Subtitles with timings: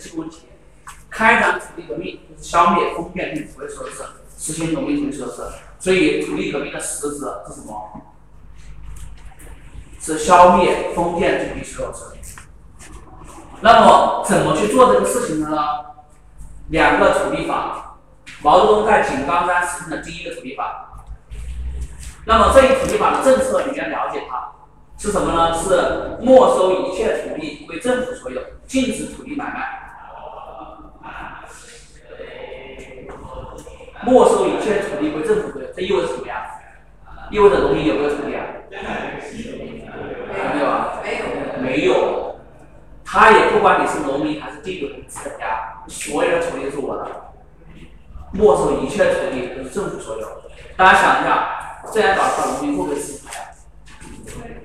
[0.00, 0.46] 这个问题。
[1.10, 4.04] 开展土地革命就是消灭封建领土的设施，
[4.38, 5.42] 实行农民土地设施。
[5.78, 8.02] 所以土地革命的实质是什么？
[10.00, 12.16] 是消灭封建土地设施。
[13.60, 15.58] 那么怎么去做这个事情的呢？
[16.68, 17.98] 两个土地法，
[18.42, 21.04] 毛泽东在井冈山实行的第一个土地法。
[22.24, 24.52] 那么这一土地法的政策，你要了解它
[24.96, 25.52] 是什么呢？
[25.58, 29.89] 是没收一切土地归政府所有，禁止土地买卖。
[34.02, 36.46] 没收一切土地归政府所有，这意味着什么呀？
[37.30, 38.44] 意味着农民有没有土地啊？
[38.70, 41.00] 没有啊？
[41.02, 41.24] 没有。
[41.62, 42.40] 没有。
[43.04, 47.06] 他也不管你是农民还是地主资本家，所有的土地都是我的。
[48.32, 50.26] 没收一切土地都是政府所有。
[50.76, 53.40] 大家想一下，这样搞的话，农民会不会支持他呀？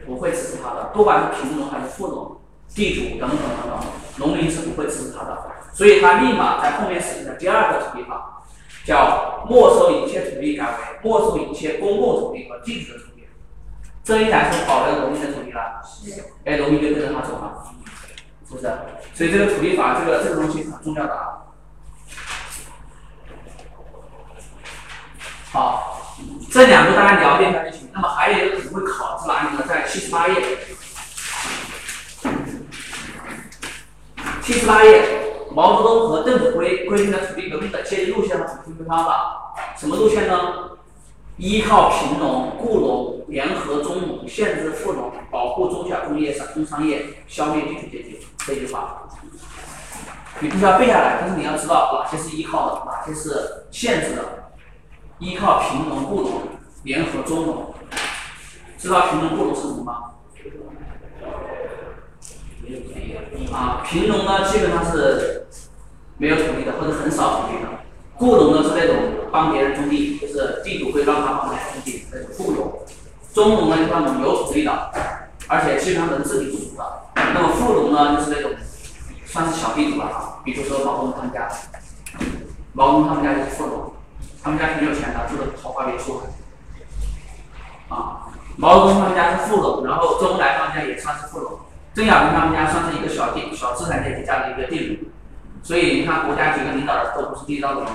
[0.06, 2.38] 不会支持他的，不管是贫农还是富农、
[2.76, 3.80] 地主等等等等，
[4.18, 5.46] 农民是不会支持他的。
[5.74, 8.44] 所以他立马在后面实行了第二个土地法，
[8.86, 10.70] 叫没收一切土地，改为
[11.02, 13.28] 没收一切公共土地和禁止的土地。
[14.04, 15.82] 这一来是保留农民的土地了，
[16.46, 17.66] 哎，农民就跟着他走了。
[18.48, 18.72] 是不是？
[19.14, 21.52] 所以这个土地法，这个这个东西很重要的啊。
[25.52, 26.16] 好，
[26.52, 27.90] 这两个大家了解一下就行。
[27.94, 29.64] 那么还有一个可能会考是哪里呢？
[29.68, 30.36] 在七十八页。
[34.46, 35.04] 七十八页，
[35.56, 39.56] 毛泽东和邓子恢规定了土地革命的阶级路线和分配方法。
[39.76, 40.70] 什么路线呢？
[41.38, 48.20] 依靠贫农、雇农，联合中农，限制富农，保护中小工业、商工商业，消灭地主阶级。
[48.46, 49.10] 这句话，
[50.40, 54.52] 你不需要背下来，但是你要知道哪些是依靠的，哪些是限制的。
[55.18, 56.42] 依靠贫农、雇农，
[56.84, 57.74] 联合中农。
[58.78, 60.12] 知道贫农、雇农是什么吗？
[63.54, 65.48] 啊，贫农呢，基本上是
[66.18, 67.70] 没有土地的，或者很少土地的。
[68.18, 68.96] 雇农呢是那种
[69.32, 72.80] 帮别人种地，就是地主会让他帮别人种地那种雇农。
[73.34, 74.92] 中农呢就是那种有土地的，
[75.48, 76.84] 而且基本上能自给自足的。
[77.16, 78.52] 那么富农呢就是那种
[79.26, 81.50] 算是小地主了啊，比如说毛泽东他们家，
[82.72, 83.94] 毛泽东他们家就是富农，
[84.42, 86.22] 他们家挺有钱的，住的豪华别墅。
[87.90, 91.60] 啊，毛泽东他们家是富农，然后周恩来他们家也算是富农，
[91.96, 95.06] 邓小平他们家算是一个小地小资产阶级家的一个地主。
[95.64, 97.90] 所以你看，国家几个领导人都不是地道的人，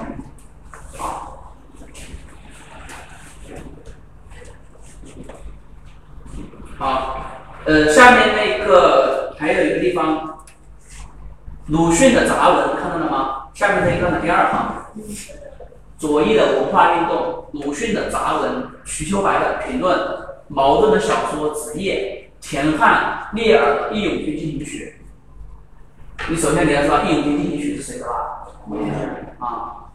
[0.99, 1.39] 啊，
[6.77, 7.27] 好，
[7.67, 10.45] 呃，下面那个还有一个地方，
[11.67, 13.51] 鲁迅的杂文看到了吗？
[13.55, 14.87] 下面这一段的第二行，
[15.97, 19.97] 左翼的文化运动，鲁迅的杂文，瞿秋白的评论，
[20.49, 24.95] 茅盾的小说《子夜》，田汉、聂耳的《义勇军进行曲》。
[26.31, 28.47] 你首先你要知道《义勇军进行曲》是谁的吧？
[29.39, 29.91] 啊，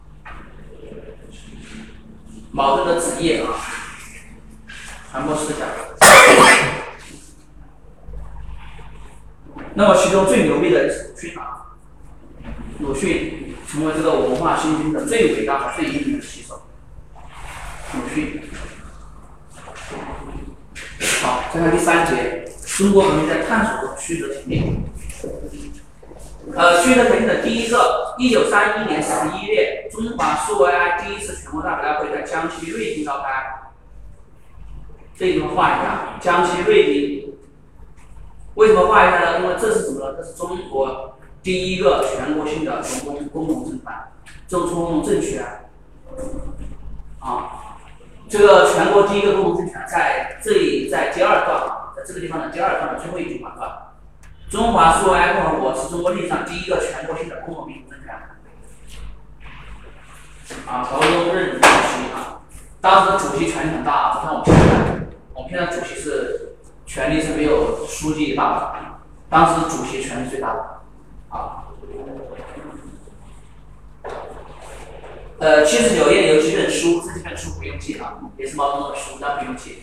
[2.50, 3.58] 矛盾的《子夜》啊，
[5.10, 5.68] 传播思想。
[9.74, 11.76] 那么其中最牛逼的是鲁迅啊，
[12.78, 16.62] 鲁迅成为这个文化新军的最伟大和最英明的旗手。
[17.92, 18.42] 鲁迅。
[21.56, 22.44] 看，看第三节，
[22.76, 24.84] 中国革命在探索中曲折挺进。
[26.54, 33.72] 呃，曲折挺进的第一个，一九三一年十一月，中华苏维埃第一次全国代表大会在江西瑞金召开。
[35.16, 37.34] 这一段画一下，江西瑞金。
[38.54, 39.40] 为什么画一下呢？
[39.40, 40.14] 因为这是什么呢？
[40.16, 43.92] 这是中国第一个全国性的农工工农政权，
[44.48, 45.44] 中工农政权。
[47.18, 47.65] 啊，
[48.36, 53.62] 这个全国第一个工农政权在这里，在第二段啊，在这个地方的第二段的最后一句话是？
[54.54, 58.14] 中华苏维埃共和国是中国历史上第一个全国性的工农民主政权。
[60.66, 62.42] 啊，毛泽东任主席啊，
[62.80, 68.74] 当时主席权力很大啊，不像我们现在，我们现在主席是权力是没有书记大的，
[69.30, 70.80] 当时主席权力最大的，
[71.30, 71.64] 啊。
[75.38, 79.82] 呃，七十九页有几本书，这几本书不用记啊，也是毛泽东的书，但不用记。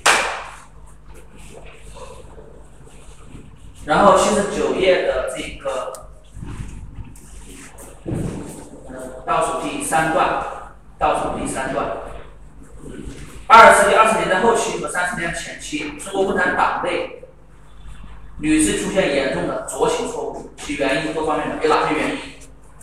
[3.85, 5.91] 然后七十九页的这个，
[8.05, 10.44] 呃，倒数第三段，
[10.97, 11.85] 倒数第三段，
[13.47, 17.23] 二十世纪二十年代后期和三十年代前期，中国共产党内
[18.39, 22.17] 屡次出现严重的左倾错误，其原因是多方面的，有哪些原因？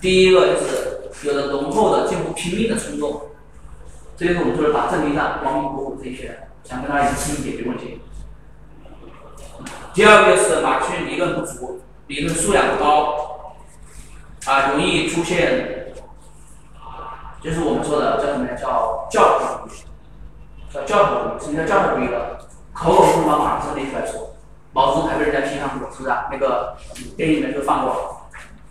[0.03, 3.30] 第一个就是有着浓厚的近乎拼命的冲动，
[4.21, 8.03] 这就是我们说的打阵地战、亡命国这些，想跟他一起解决问题。
[9.95, 13.55] 第二个是马克思理论不足，理论素养不高，
[14.45, 15.95] 啊，容易出现，
[17.43, 18.55] 就是我们说的叫什么呀？
[18.55, 19.79] 叫教条主义，
[20.71, 21.41] 叫教条主义。
[21.41, 22.19] 什么叫教条主义呢？
[22.75, 24.35] 口口声声把马克思列出来说，
[24.75, 26.29] 毛泽东还被人家批判过，是不是啊？
[26.31, 26.77] 那个
[27.17, 28.29] 电影里面就放过，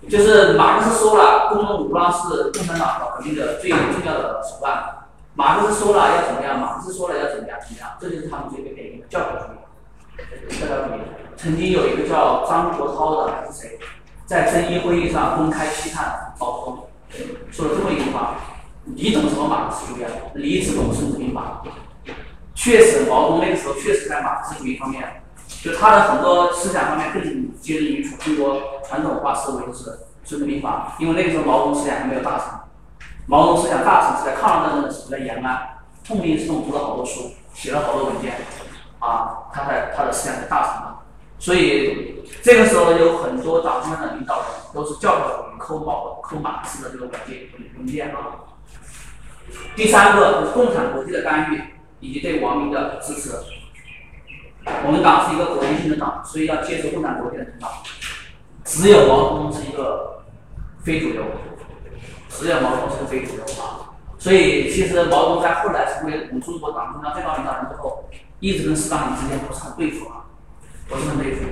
[0.08, 4.98] 就是马克思说了，工农武装是共产党搞革命的最重要的手段。
[5.40, 6.60] 马克思说了要怎么样？
[6.60, 7.58] 马克思说了要怎么样？
[7.62, 7.92] 怎么样？
[7.98, 10.60] 这就是他们这个典型的教条主义。
[10.60, 11.00] 教条主义
[11.38, 13.80] 曾经有一个叫张国焘的还是谁，
[14.26, 16.90] 在遵义会议上公开批判毛泽东，
[17.50, 18.36] 说了这么一句话
[18.84, 20.04] ：“你懂什么马克思主义？
[20.36, 21.64] 你只懂孙子兵法。”
[22.54, 25.24] 确实，毛泽东那个时候确实在马克思主义方面，
[25.64, 30.98] 就他的很多思想方面更接近于中国传统文化思维，就是孙子兵法。
[31.00, 32.60] 因为那个时候毛泽东思想还没有大成。
[33.30, 38.34] 毛泽东思想大成是在抗日战争的时候，在延安痛定思痛，读了好多书，写了好多文件，
[38.98, 41.02] 啊，他在他的思想在大成了。
[41.38, 47.38] 所以这个时候呢有很多党中央的领导人都是教条主义、抠毛、抠马克思的这个文件
[47.78, 48.50] 文件啊。
[49.76, 51.62] 第三个是共产国际的干预
[52.00, 53.30] 以及对王明的支持。
[54.88, 57.84] 我们党是一个国际性的党，所以要接受共产国际的领导。
[58.64, 60.24] 只有毛泽东是一个
[60.84, 61.24] 非主流。
[62.30, 68.06] 只有毛泽东是非主流啊，所以其实毛泽东在后来成为我们中国党中央最高领导人之后，
[68.40, 70.26] 一直跟斯大林之间不是很对付啊，
[70.88, 71.46] 不是很对付。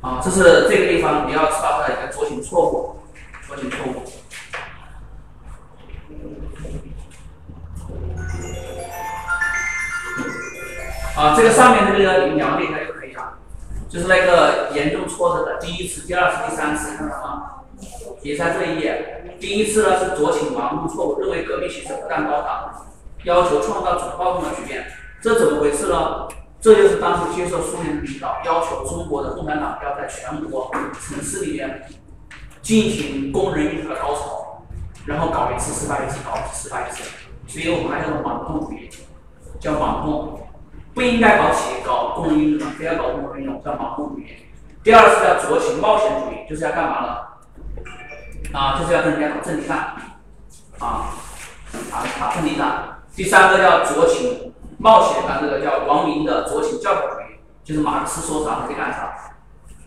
[0.00, 3.00] 啊，这是这个地方你要知道他的一个酌情错误，
[3.48, 4.02] 酌情错误。
[11.16, 13.38] 啊，这个上面这个你描列一下就可以了，
[13.88, 17.50] 就是那个严重挫折的第一次、第二次、第三次，看到吗？
[18.22, 22.86] 也在这一页，第一次呢是酌情盲目错误，认为革命形势不断高涨，
[23.24, 24.84] 要求创造总暴动的局面，
[25.20, 26.28] 这怎么回事呢？
[26.60, 31.82] 这就是当时接受苏联的领导要求中国的共产党要在全国城市里面
[32.62, 34.64] 进行工人运动的高潮，
[35.04, 37.04] 然后搞一次失败一次，搞一次失败一次，
[37.46, 38.88] 所以我们还叫做盲动主义，
[39.60, 40.40] 叫盲动，
[40.94, 44.24] 不应该搞起搞工人运动，非要搞工人运动，叫盲动主义。
[44.82, 47.18] 第二次叫酌情冒险主义，就是要干嘛呢？
[48.52, 49.94] 啊，就是要跟人家打阵地战，
[50.78, 51.10] 啊，
[51.90, 53.00] 打打阵地战。
[53.16, 59.14] 第三个叫酌情冒险的这个叫王明的酌情教条主义，就是马克思说啥他就干啥，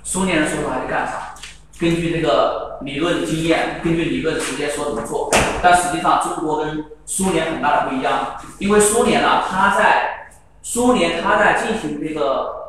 [0.03, 1.33] 苏联人说啥他就干啥，
[1.79, 5.29] 根据这个理论经验，根据理论直接说怎么做。
[5.61, 10.29] 但实际上，中国跟苏联很大的不一样，因为苏联呢，他在
[10.61, 12.66] 苏联他在进行这个。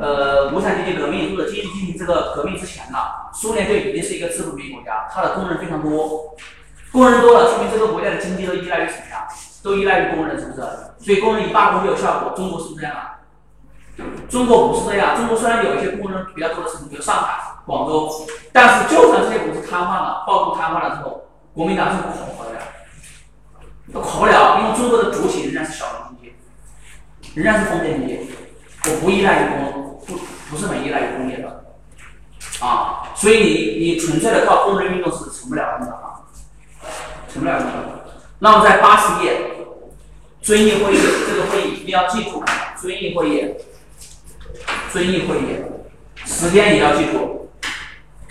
[0.00, 2.98] 呃，无产阶级革命或者进进行这个革命之前呢，
[3.32, 6.36] 苏联就已经是一个资本主义国家，它的工人非常多，
[6.92, 9.26] 工人多了，说明这个国家的经济都依赖于什么呀？
[9.62, 10.60] 都依赖于工人，是不是？
[10.98, 12.32] 所以工人一罢工就有效果。
[12.36, 13.18] 中国是不是这样啊？
[14.28, 22.60] 中国不是这样，中国虽然有一些工人比较多的城市，比如上海、广州，但是就算这些公司瘫痪了，暴动瘫痪了之后，国民党是不垮的呀，
[23.92, 28.30] 都垮不了，因为中国的主体仍然是小农经济，仍然是封建经济。
[28.90, 30.18] 我不依赖于工，不
[30.50, 31.64] 不是很依赖于工业的，
[32.60, 36.24] 啊，所以你你纯粹的靠工人运动是成不了的啊，
[37.30, 37.66] 成不了的。
[38.38, 39.40] 那么在八十页，
[40.40, 40.98] 遵义会议
[41.28, 42.42] 这个会议一定要记住，
[42.80, 43.54] 遵义会议，
[44.90, 45.58] 遵义会议，
[46.24, 47.50] 时间也要记住，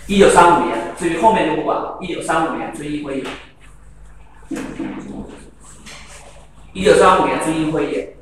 [0.06, 3.24] 一九三五年，至于后面就不管了，一九三五年遵义会议，
[6.72, 8.17] 一九三五年遵义会议。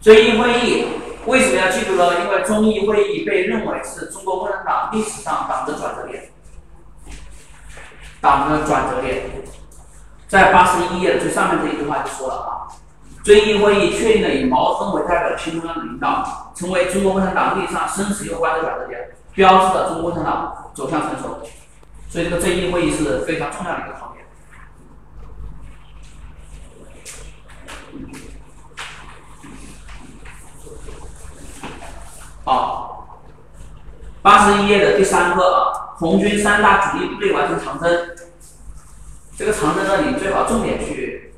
[0.00, 0.86] 遵义会议
[1.26, 2.20] 为什么要记住呢？
[2.20, 6.30] 因为遵义会议被认为是中国共产党历史上党的转折点，
[8.18, 9.30] 党的转折点，
[10.26, 12.72] 在八十一页的最上面这一句话就说了啊，
[13.22, 21.42] 遵义会议确定了以毛泽东为代表的新中央的领导，成为中国共产党历史上生死攸关的转折点，标志着中国共产党走向成熟。
[22.08, 24.24] 所以这个遵义会议是非常重要的一个考点。
[32.44, 33.18] 好，
[34.22, 38.10] 八十一页的第三个啊，红军三大主力部队完成长征。
[39.36, 41.32] 这个长征呢，你最好重点去，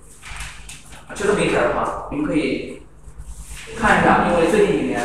[1.15, 2.83] 就这么一点儿哈，你们可以
[3.77, 5.01] 看一下，因为最近几年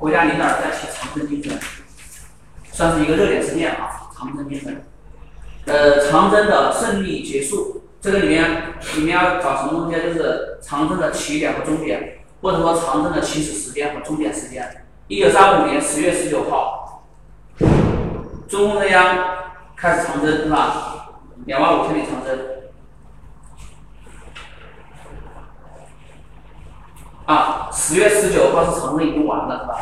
[0.00, 1.58] 国家领导人在提长征精神，
[2.72, 3.98] 算是一个热点事件啊。
[4.16, 4.84] 长征精神，
[5.66, 10.00] 呃，长征的胜利结束，这个里面里面要找什么东西？
[10.00, 14.81] 就是长征的起点和终点，或者说长征的起始时间和终点时间。
[15.12, 17.04] 一九三五年十月十九号，
[18.48, 19.18] 中共中央
[19.76, 21.10] 开始长征，是吧？
[21.44, 22.38] 两万五千里长征。
[27.26, 29.78] 啊，十月十九号是长征已经完了，是吧？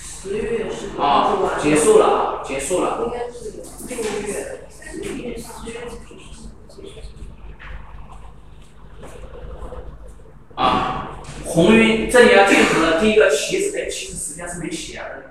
[0.00, 3.04] 十月是啊，结束了啊，结束了。
[3.04, 3.50] 应该是
[3.90, 4.56] 六月。
[5.44, 5.62] 啊，
[11.56, 15.22] 红军这里要记住了，第一个起始点，其实实际上是没写的。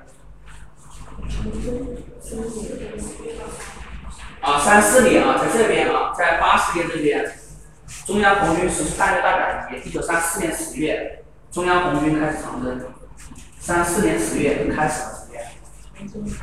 [4.42, 7.32] 啊，三四年啊，在这边啊，在八十年这边，
[8.08, 9.88] 中央红军实施战略大转移。
[9.88, 12.82] 一九三四年十月，中央红军开始长征。
[13.60, 15.44] 三四年十月就开始了这边。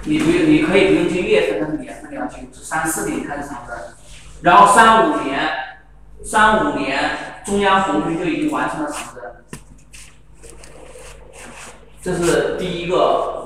[0.05, 3.77] 你不用，你可以不用记月份，但是年份你要记住，是三四年开始长征。
[4.43, 5.51] 然后三五年，
[6.23, 7.01] 三五年
[7.45, 9.25] 中央红军就已经完成了长征。
[12.03, 13.41] 这是第一个。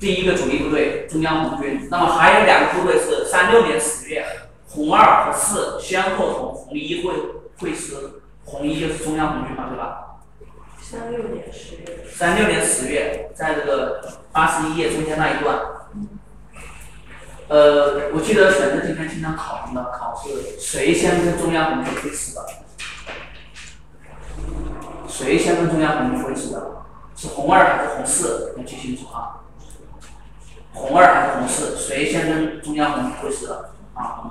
[0.00, 4.24] 第一个主力部队中央红军，那么还有两个部队是三六年十月，
[4.68, 7.12] 红二和四先后从红一会
[7.58, 10.20] 会师，红一就是中央红军嘛，对吧？
[10.80, 12.06] 三六年十月。
[12.14, 15.58] 三六年十月，在这个八十一页中间那一段。
[17.48, 19.82] 呃，我记得选择题里面经常考什么？
[19.92, 22.46] 考试谁先跟中央红军会师的？
[25.08, 26.84] 谁先跟中央红军会师的？
[27.18, 28.54] 是红二还是红四？
[28.56, 29.40] 要记清楚啊。
[30.72, 31.76] 红二还是红四？
[31.76, 33.70] 谁先跟中央红会师的？
[33.94, 34.30] 啊，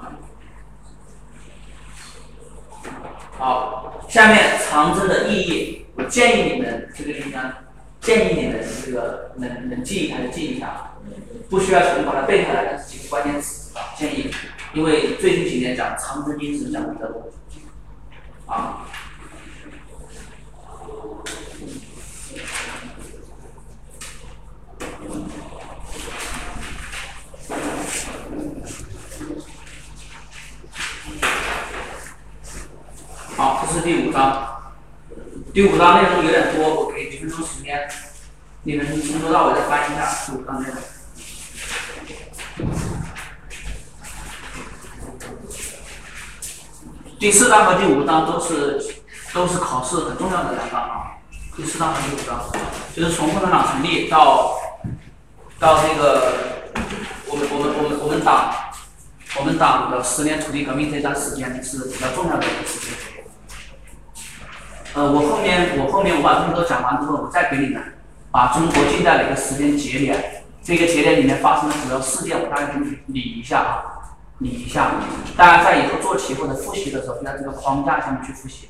[3.38, 7.56] 好，下面长征的意义，我建议你们这个地方，
[8.00, 10.94] 建议你们这个能能记一下就记一下，
[11.50, 14.32] 不需要全部把它背下来，但是几个关键词建议，
[14.74, 17.30] 因为最近几年讲长征经史讲的比较多，
[18.46, 18.86] 啊。
[33.36, 34.48] 好，这是第五章。
[35.54, 37.88] 第五章内容有点多，我给几分钟时间，
[38.64, 40.78] 你们从头到尾再翻一下第五章内容。
[47.20, 49.02] 第四章和第五章都是
[49.34, 51.18] 都是考试很重要的两章啊。
[51.56, 52.44] 第四章和第五章，
[52.96, 54.56] 就是从共产党成立到
[55.60, 56.34] 到这个
[57.28, 58.54] 我们我们我们我们党
[59.40, 62.90] 我们党的十年土地革命这段时间是比较重要的一个时间。
[64.94, 67.82] 呃，我后面我后面我把这么多讲完之后，我再给你们
[68.32, 73.84] 把中国近代的一个时间节点，这个节点里面发生的主要事件，我大概给你理一下啊，
[74.40, 74.92] 理一下。
[75.36, 78.70] 大家在以后做题或者复习的时候，在这个框架下面去复习。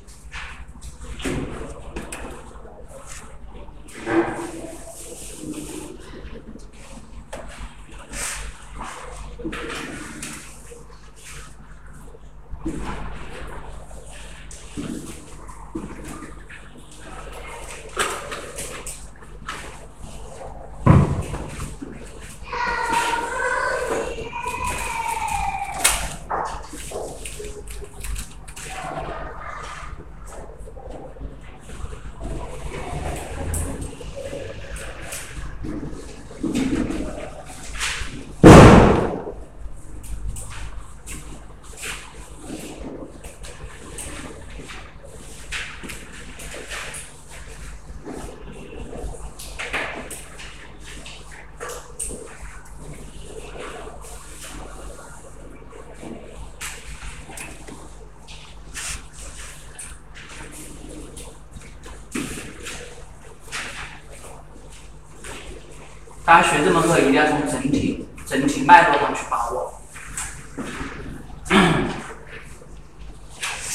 [66.28, 69.72] 大家学这门课一定要从整体、整体脉络上去把握。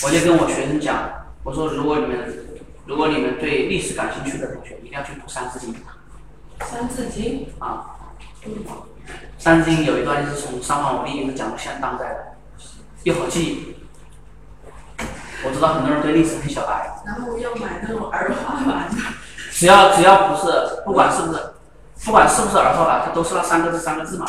[0.04, 1.10] 我就跟我学生讲，
[1.44, 2.46] 我说如果你们
[2.86, 5.74] 如果你们对历史感兴趣的同学，一定要去读《三字经》。
[6.64, 7.88] 三字经啊，
[9.40, 12.36] 三字经有一段就是从三皇五帝一直讲到现当代的，
[13.02, 13.78] 又好记。
[15.44, 17.02] 我知道很多人对历史很小白。
[17.04, 18.98] 然后要买那种儿化版的。
[19.50, 21.40] 只要只要不是，不管是不是。
[22.06, 24.26] 不管是不是儿化版，它都是那三个字三个字嘛。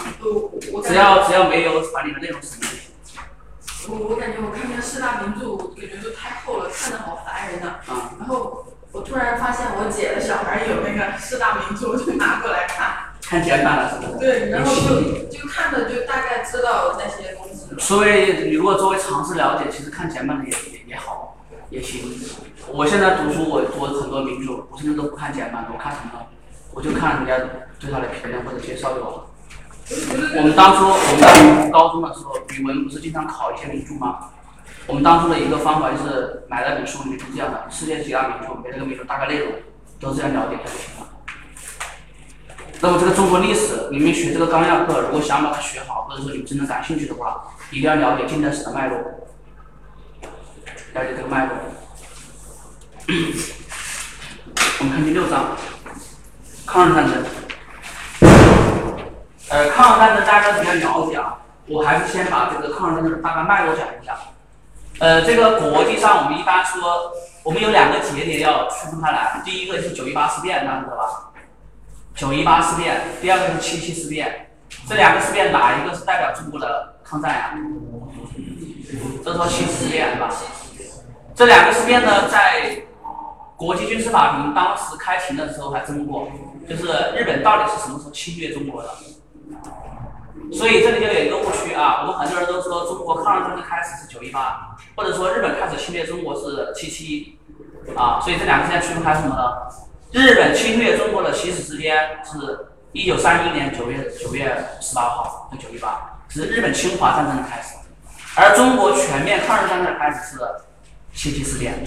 [0.85, 2.69] 只要只要没有把你的内容省略。
[3.87, 7.81] 我我感觉我看那四大名著，感觉都太厚了，看着好烦人呐。
[7.87, 8.13] 啊。
[8.19, 13.13] 然后我突然发现我姐的小孩有那个四大名著，我就拿过来看。
[13.27, 14.19] 看简版了是吧？
[14.21, 17.75] 对，然后就就看着就大概知道那些东西。
[17.79, 21.37] 所以你如果作为尝试了解，其实看简版的也也也好，
[21.71, 22.21] 也行。
[22.71, 26.21] 我现在读书，我读很多名著，我现在都不看简版的，我看什么？
[26.75, 27.39] 我就看人家
[27.79, 29.27] 对他的评论或者介绍就好了。
[30.37, 34.31] 我们当初我们在高中的时候，语文不是经常考一些名著吗？
[34.87, 39.53] 我们当初的一个方法就是买那本书里面是这样的：世界几大名著，每个名著大概内容
[40.01, 41.07] 都是这样了解一下就行了。
[42.81, 48.99] 那么这个中国历史，你们学这个纲要课，如果想把它学好，或者说你们真的感兴趣的话，一定要了解近代史的脉络，
[50.95, 51.55] 了解这个脉络。
[54.81, 55.57] 我们看第六章，
[56.75, 57.25] 抗日战争。
[59.49, 61.39] 呃，抗日战争大家比较了解啊，
[61.69, 64.17] 我还是先把这个抗日战争大概脉络讲一下。
[64.99, 67.13] 呃，这个国际上我们一般说，
[67.45, 71.31] 我们有两个节点要区分开来，第一个是九一八事变，大家知道吧？
[72.17, 74.49] 九一八事变，第二个是七七事变，
[74.89, 77.55] 这两个事变哪一个是代表中国的抗战呀？
[79.25, 80.29] 这是说七七事变是吧？
[81.37, 82.83] 这两个事变呢，在
[83.57, 86.29] 国际军事法庭当时开庭的时候还争过，
[86.69, 88.89] 就是日本到底是什么时候侵略中国的？
[90.53, 97.39] 所以这里就有一个误区啊，我们很多人都说中国抗日战争开始是九一八，或者说日本开始侵略中国是七七，
[97.97, 99.69] 啊，所以这两个现在区分开什么呢？
[100.13, 107.77] 日本侵略中国的起始时间是一九三一年九月九月十八号，就九一八，是日本侵华战争的开始，
[108.37, 110.39] 而中国全面抗日战争的开始是
[111.13, 111.85] 七七事变，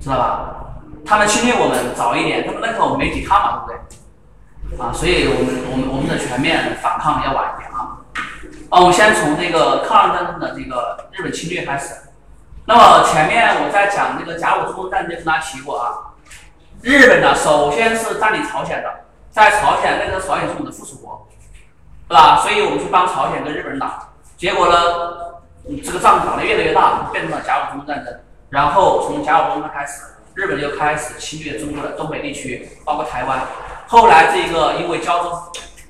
[0.00, 0.77] 知道吧？
[1.04, 4.86] 他们侵略我们早一点，他们那时候没抵抗嘛，对不对？
[4.86, 7.98] 啊，所以我们我们我们的全面反抗要晚一点啊。
[8.70, 11.94] 啊，我们先从那个抗日战争的这个日本侵略开始。
[12.66, 16.12] 那么前面我在讲那个甲午中日战争跟大家提过啊，
[16.82, 21.26] 日本呢首先是占领朝鲜的，在朝鲜那个朝鲜是我们的附属国，
[22.08, 22.40] 是吧？
[22.42, 24.76] 所以我们去帮朝鲜跟日本人打，结果呢，
[25.82, 28.14] 这个仗打得越来越大，变成了甲午中日战争。
[28.50, 30.02] 然后从甲午中日开始，
[30.38, 33.40] 日本就开始侵略中国的东北地区，包括台湾。
[33.88, 35.32] 后来这个因为胶州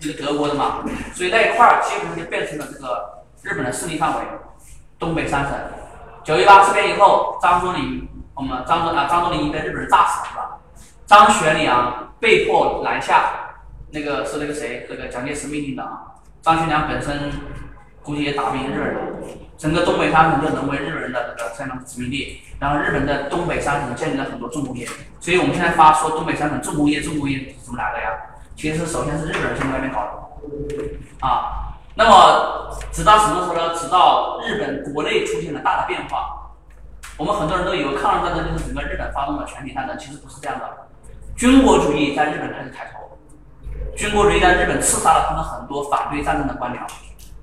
[0.01, 4.25] 这个德国的嘛，所以那一块儿基本上就变成了这个日本的势力范围，
[4.99, 5.53] 东北三省。
[6.25, 10.57] 九一八事变以后，张作霖，我们张作啊张作霖被日本人炸死了是吧？
[11.05, 13.51] 张学良被迫南下，
[13.91, 16.17] 那个是那个谁，那个蒋介石命令的啊。
[16.41, 17.31] 张学良本身
[18.09, 18.97] 估计也打不赢日本人，
[19.59, 22.41] 整个东北三省就沦为日本人的这个相当殖民地。
[22.59, 24.89] 然后日本的东北三省建立了很多重工业，
[25.21, 28.09] 所以我们现在发说东北三省重工业，重工业怎么来的呀？
[28.57, 33.75] 其实首先是日本人先在外面搞的，啊，那么直到什么时候呢？
[33.77, 36.51] 直到日本国内出现了大的变化，
[37.19, 40.65] 我们很多人都以为抗日战争就是整个日本发动了全体战争，其实不是这样的，
[41.37, 43.19] 军国主义在日本开始抬头，
[43.95, 46.79] 军国主义在日本刺杀了他们很多反对战争的官僚，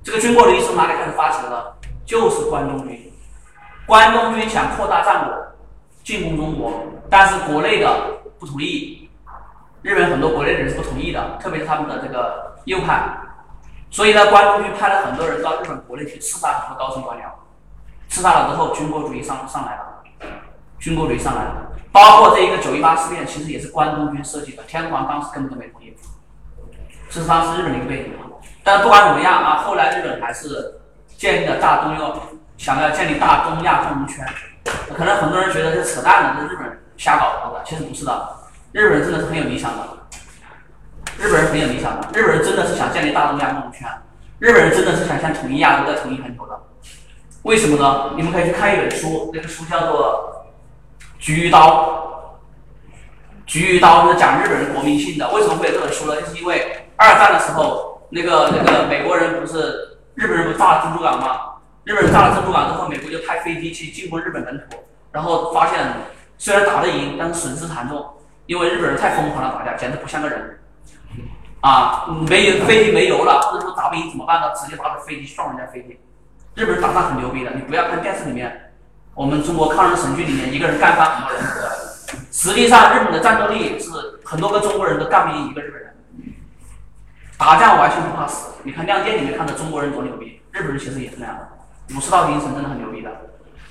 [0.06, 1.64] 这个军国主义从哪里开始发起的呢？
[2.06, 3.12] 就是关东军。
[3.88, 5.36] 关东军想扩大战果，
[6.04, 6.72] 进攻中国，
[7.10, 9.10] 但是国内的不同意，
[9.82, 13.18] 日本很多国内的人是不同意的，特别是他们的这个右派，
[13.90, 17.24] 所以呢，关东军派了很多人到日本国内去刺杀很多高层官僚，
[18.08, 20.04] 刺杀了之后，军国主义上上来了，
[20.78, 25.98] 军国主义上来了，包括这一个九一八事变，其实也是关东军设计的，天皇当时根本都没同意，
[27.16, 28.12] 事实上是日本的一个背景，
[28.62, 30.82] 但不管怎么样啊，后来日本还是
[31.18, 32.14] 建立了大东亚。
[32.58, 34.26] 想要建立大东亚共荣圈，
[34.94, 38.30] 可能很多人觉得是扯淡的，是日本人瞎搞的，其实不是的。
[38.72, 39.86] 日本人真的是很有理想的，
[41.18, 43.88] 日本人很有理想的，日本人真的是想建立大东亚共荣圈，
[44.40, 46.58] 日本人真的是想先统一亚洲再统一全球的。
[47.44, 48.12] 为什么呢？
[48.16, 50.46] 你们可以去看一本书，那个书叫做
[51.20, 52.38] 《菊刀》，
[53.46, 55.30] 菊刀是讲日本人国民性的。
[55.32, 56.22] 为什么会有这本书呢？
[56.22, 61.40] 就是因为二战的时候，那个那个美国人不是日本人不炸了珍珠港吗？
[61.84, 64.78] 日本人炸了珍珠港之后，美国就派飞机去进攻日本本土，
[65.12, 65.80] 然后发现
[66.38, 68.06] 虽然打得赢，但是损失惨重，
[68.46, 70.60] 因为日本人太疯狂了，打架简直不像个人。
[71.62, 74.52] 啊，没油，飞机没油了，或者说打不赢怎么办呢？
[74.56, 76.00] 直接拿着飞机撞人家飞机。
[76.54, 78.72] 日本人打仗很牛逼的，你不要看电视里面，
[79.16, 81.44] 我们中国抗日神剧里面一个人干翻很多人，
[82.32, 83.90] 实际上日本的战斗力是
[84.24, 85.85] 很多个中国人都干不赢一个日本人。
[87.38, 91.96] 打架完全不怕死，你看《亮剑》里面看的中国人多牛逼，日本人其实也是那样的。
[91.96, 93.12] 武士道精神真的很牛逼的，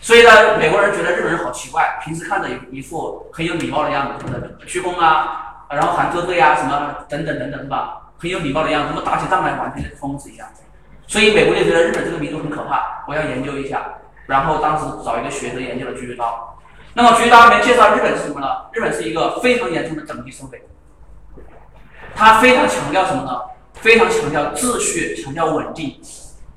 [0.00, 8.00] 所以呢，美国人觉得日本人好奇怪，平时看着一副很有礼貌的样子，什么鞠躬啊，然后喊哥哥呀，什么等等等等，是吧？
[8.18, 10.46] 很有礼貌的样子，那么打起仗来完全跟疯子一样？
[11.07, 13.83] 所以美国就觉得日本这个民族很可怕，我要研究一下。
[14.27, 16.57] 然后当时找一个学者研究了菊刀。
[16.94, 18.46] 那么菊刀里面介绍日本是什么呢？
[18.72, 20.62] 日本是一个非常严重的等级社会，
[22.14, 23.40] 他非常强调什么呢？
[23.75, 26.01] 非常强调秩序，强调稳定。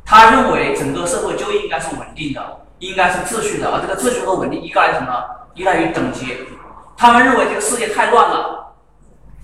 [0.05, 5.23] 他认为整个社会就应该是稳定的，应该是秩序的，而这个秩序和稳定依赖于什么？
[5.53, 6.37] 依赖于等级。
[6.95, 8.73] 他们认为这个世界太乱了，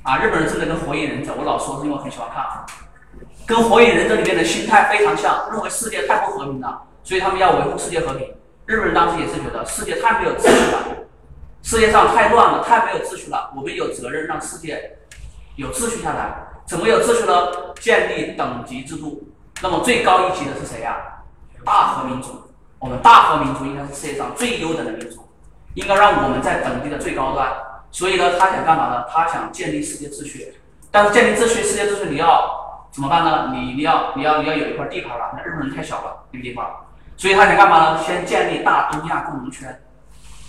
[0.03, 2.43] 啊，日本人真的跟《火影忍者》，我老说是因为很喜欢看，
[3.45, 8.27] 跟《火影忍者》里面的心态非常像，认为世界太不和平了，所以他们要维护世界和平。
[8.65, 10.79] 日本人当时也是觉得世界太没有秩序了，
[11.61, 14.97] 世界上太乱了，太没有秩序了，我们有责任让世界
[15.55, 16.35] 有秩序下来。
[16.65, 17.33] 怎么有秩序呢？
[17.81, 19.21] 建立等级制度。
[19.61, 20.97] 那么最高一级的是谁呀？
[21.65, 22.41] 大和民族。
[22.79, 25.25] 我们大和民族应该是世界上最优等的民族，
[25.73, 27.49] 应该让我们在等级的最高端。
[27.91, 29.05] 所以呢，他想干嘛呢？
[29.09, 30.53] 他想建立世界秩序。
[30.91, 33.51] 但是建立秩序，世界秩序你要怎么办呢？
[33.53, 35.31] 你你要你要你要有一块地盘了。
[35.35, 36.69] 那日本人太小了，那个地方。
[37.15, 38.03] 所以他想干嘛呢？
[38.03, 39.81] 先建立大东亚共荣圈，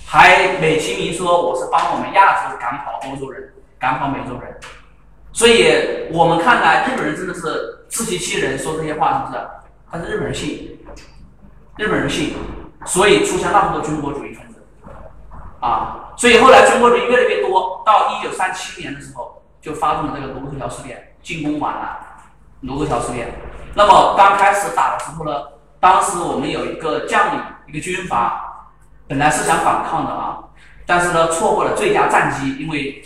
[0.07, 4.59] 还美其名说我是帮我们亚洲赶跑欧洲人，赶跑美洲人。
[5.35, 9.45] 所以我们看来日本人真的是自欺欺人，说这些话是不是？
[9.91, 10.79] 但是日本人信，
[11.77, 12.35] 日本人信，
[12.87, 14.63] 所以出现那么多军国主义分子
[15.59, 16.13] 啊。
[16.17, 21.99] 所以后来军国主义越来越多，到一九三七年的时候，就发动了这个卢沟桥事变，进攻皖南，
[22.61, 23.35] 卢沟桥事变。
[23.75, 25.33] 那么刚开始打的时候呢，
[25.81, 28.69] 当时我们有一个将领，一个军阀，
[29.09, 30.39] 本来是想反抗的啊，
[30.87, 33.03] 但是呢错过了最佳战机，因为。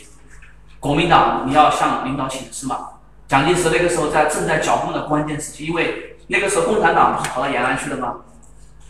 [0.80, 2.90] 国民党，你要向领导请示嘛？
[3.26, 8.16] 蒋介石那个时候在正在剿共的关键时期，因为那个时候共产党不是跑到延安去了吗？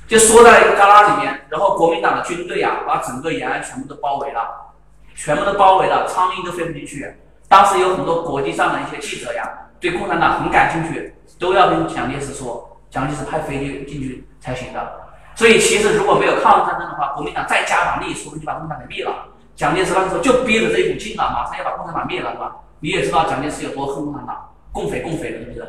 [0.06, 4.72] 就缩在一个旮旯里面，然后国民党的军队啊，把整个延安全部都包围了，
[5.14, 7.14] 全部都包围了，苍蝇都飞不进去。
[7.48, 9.48] 当时有很多国际上的一些记者呀，
[9.80, 15.00] 对共产党很感兴趣，都要跟蒋介石说，蒋介石派飞机进去才行的。
[15.34, 19.12] 所以其实如果没有抗日战争的话，国民党再加把力，说不定就把共产党给灭了。
[19.58, 22.54] 蒋介石那个时候就憋着这一股劲啊，马上要把共产党灭了，是吧？
[22.78, 25.66] 你也知道蒋介石有多恨共产党，共匪共匪的，是不是？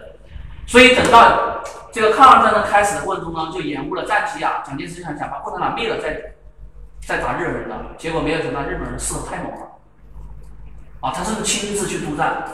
[0.68, 1.60] 所以等到
[1.92, 4.62] 这个抗日战争开始的过程中呢，就延误了战机啊。
[4.64, 6.22] 蒋介石想想把共产党灭了，再
[7.02, 9.68] 再打日本人了，结果没有想到日本人势头太猛了，
[11.02, 12.46] 啊，他甚至亲自去督战，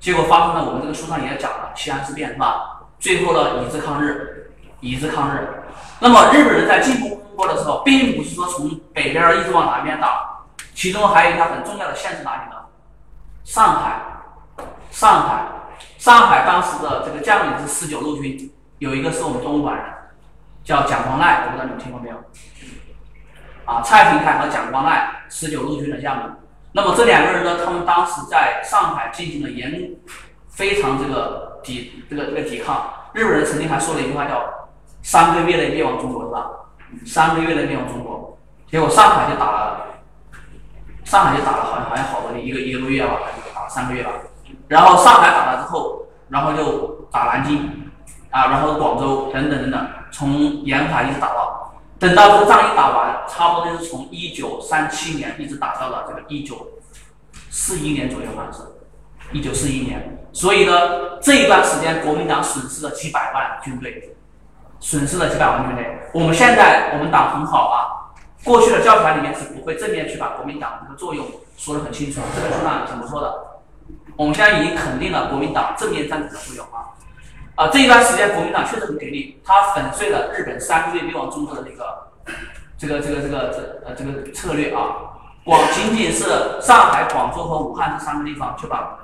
[0.00, 2.82] 结果发生了我们这个书上也讲了西安事变，是吧？
[2.98, 4.50] 最后呢，以至抗日，
[4.80, 5.48] 以至抗日。
[6.00, 10.28] 那么日本人在进攻中国的时候，并不是说从北边一直往南边打。
[10.74, 12.56] 其中还有一条很重要的线是哪里呢？
[13.44, 14.00] 上海，
[14.90, 15.44] 上海，
[15.98, 19.84] 上海当时的这个将领是十九路军，有一个是我们东莞人，
[20.62, 22.16] 叫蒋光鼐，我不知道你们听过没有？
[23.64, 26.36] 啊，蔡廷锴和蒋光鼐，十九路军的将领。
[26.72, 29.90] 那么这两个人呢，他们当时在上海进行了严，
[30.48, 32.92] 非常这个抵这个这个抵抗。
[33.12, 34.68] 日本人曾经还说了一句话叫
[35.02, 36.46] “三个月内灭亡中国”，是吧？
[37.04, 38.38] 三个月内灭亡中国，
[38.70, 39.86] 结果上海就打了。
[41.10, 43.14] 上海就打了，好像好像好多年一个一个多月吧，
[43.52, 44.10] 打了三个月吧。
[44.68, 47.90] 然后上海打了之后，然后就打南京，
[48.30, 56.78] 啊，然后广州等等等等，从沿海一直打到，等到这个仗一打完，差不多就是从一九三七年一直打到了这个一九
[57.50, 58.60] 四一年左右，好像是，
[59.32, 60.16] 一九四一年。
[60.32, 64.14] 所以呢，这一段时间国民党损失了几百万军队，
[64.78, 65.98] 损失了几百万军队。
[66.14, 67.98] 我们现在我们党很好啊。
[68.44, 71.26] 过去的教材里面是不会正面去把国民党这个作用
[71.56, 73.60] 说得很清楚，这本书上怎么说的？
[74.16, 76.92] 我们现在已经肯定了国民党正面战争的作用啊！
[77.56, 82.08] 啊，这一段时间国民党确实很给力，他粉碎了日本三个月灭亡中国的这个
[82.76, 85.08] 这个这个这个这呃这个策略啊！
[85.44, 86.24] 广仅仅是
[86.60, 88.98] 上海、广州和武汉这三个地方就把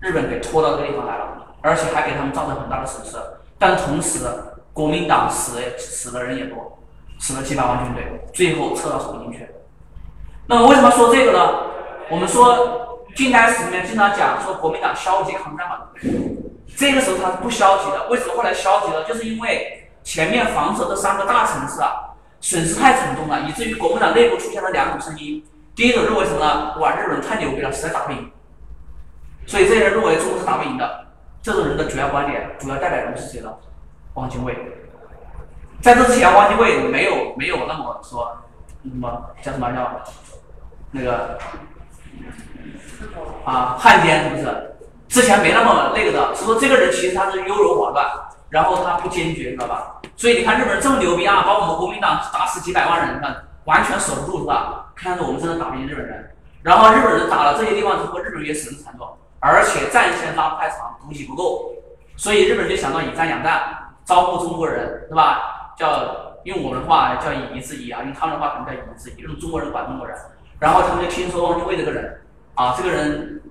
[0.00, 3.16] 日本给拖到这个地方来了，而且还给他们造成很大的损失。
[3.58, 4.26] 但同时，
[4.74, 6.75] 国民党死死的人也多。
[7.18, 9.48] 死了几百万军队，最后撤到北京去。
[10.46, 11.38] 那么为什么说这个呢？
[12.10, 15.78] 我们说近代史里面经常讲说国民党消极抗战嘛，
[16.76, 18.08] 这个时候他是不消极的。
[18.08, 19.04] 为什么后来消极了？
[19.04, 25.44] 就是因为前面防守这三个大城市啊，损失太惨重了，以至于国民党内部出现了两种声音。
[25.74, 26.76] 第一种认为什么呢？
[26.78, 28.30] 哇，日本人太牛逼了，实在打不赢。
[29.46, 31.06] 所以这些人认为中国是打不赢的。
[31.42, 33.52] 这种人的主要观点、主要代表人物是谁呢？
[34.14, 34.56] 汪精卫。
[35.86, 38.36] 在这之前，汪精卫没有没有那么说，
[38.82, 40.02] 什么叫什么叫
[40.90, 41.38] 那个
[43.44, 44.76] 啊汉奸是不是？
[45.06, 48.04] 之前没那么那个的，是说这个人其实他是优柔寡断，
[48.48, 50.00] 然后他不坚决，知道吧？
[50.16, 54.86] 所以你看日本人这么牛逼啊，把我们国民党打死几百万人，看完全守不住是吧？
[54.96, 56.34] 看着我们真的打不赢日本人。
[56.64, 61.70] 然后日本人打了这些地方之后，日本人也损失惨重，而且战线拉太长，补给不够，
[62.16, 63.62] 所以日本人就想到以战养战，
[64.04, 65.52] 招募中国人，是吧？
[65.76, 70.16] 叫用我们的话叫以夷制夷啊，用他们的话可能叫以夷制夷，用中国人管中国人。
[70.58, 72.22] 然后他们就听说汪精卫这个人
[72.54, 73.42] 啊，这个人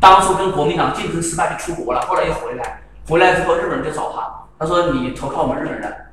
[0.00, 6.06] 当初跟国民党竞争失败就出国了，后来又回来，回来之后日本人就找他，他说你投靠我们日本人，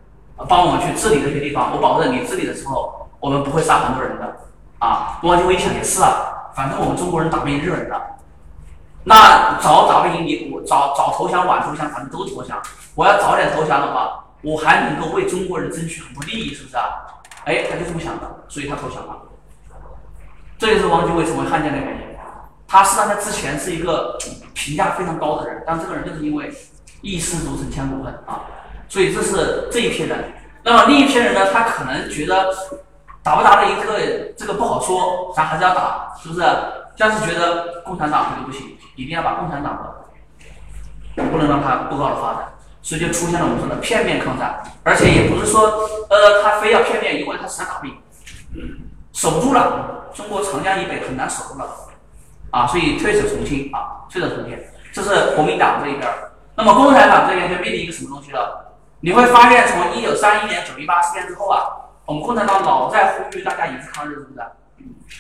[0.48, 4.36] 帮我们去治理这些地方，我保证你治理的时候我们不会杀很多人的。
[4.78, 8.00] 啊，汪精卫一想也是啊，反正我们中国人打不赢日本人的，
[9.06, 12.62] 那早打不赢你，我早早投降晚投降，反正都投降，
[12.94, 14.25] 我要早点投降的话。
[14.46, 16.84] 我还能够为中国人争取很多利益，是不是啊？
[17.46, 19.18] 哎，他就这么想的，所以他投降了。
[20.58, 22.02] 这就是汪精卫成为汉奸的原因。
[22.68, 24.18] 他实际上在之前是一个
[24.54, 26.52] 评价非常高的人，但这个人就是因为
[27.02, 28.42] 一失足成千古恨啊，
[28.88, 30.34] 所以这是这一批人。
[30.64, 32.54] 那么另一批人呢，他可能觉得
[33.22, 36.42] 打不打的一个这个不好说，咱还是要打，是不是？
[36.98, 39.76] 但是觉得共产党肯定不行，一定要把共产党
[41.16, 42.48] 的不能让他不高的发展，
[42.86, 47.98] 所以就出现了我们说的片面抗战，而且也不是说呃他非要片面，因为他实在打不赢，
[49.12, 51.66] 守不住了，中国长江以北很难守住了。
[52.52, 54.56] 啊，所以退守重庆啊，退守重庆，
[54.94, 56.08] 这是国民党这一边。
[56.56, 58.78] 那么共产党这边就面临一个什么东西了？
[59.00, 61.66] 你会发现，从一九三一年九一八事变之后啊，
[62.06, 64.42] 我们共产党老在呼吁大家一致抗日，是不是？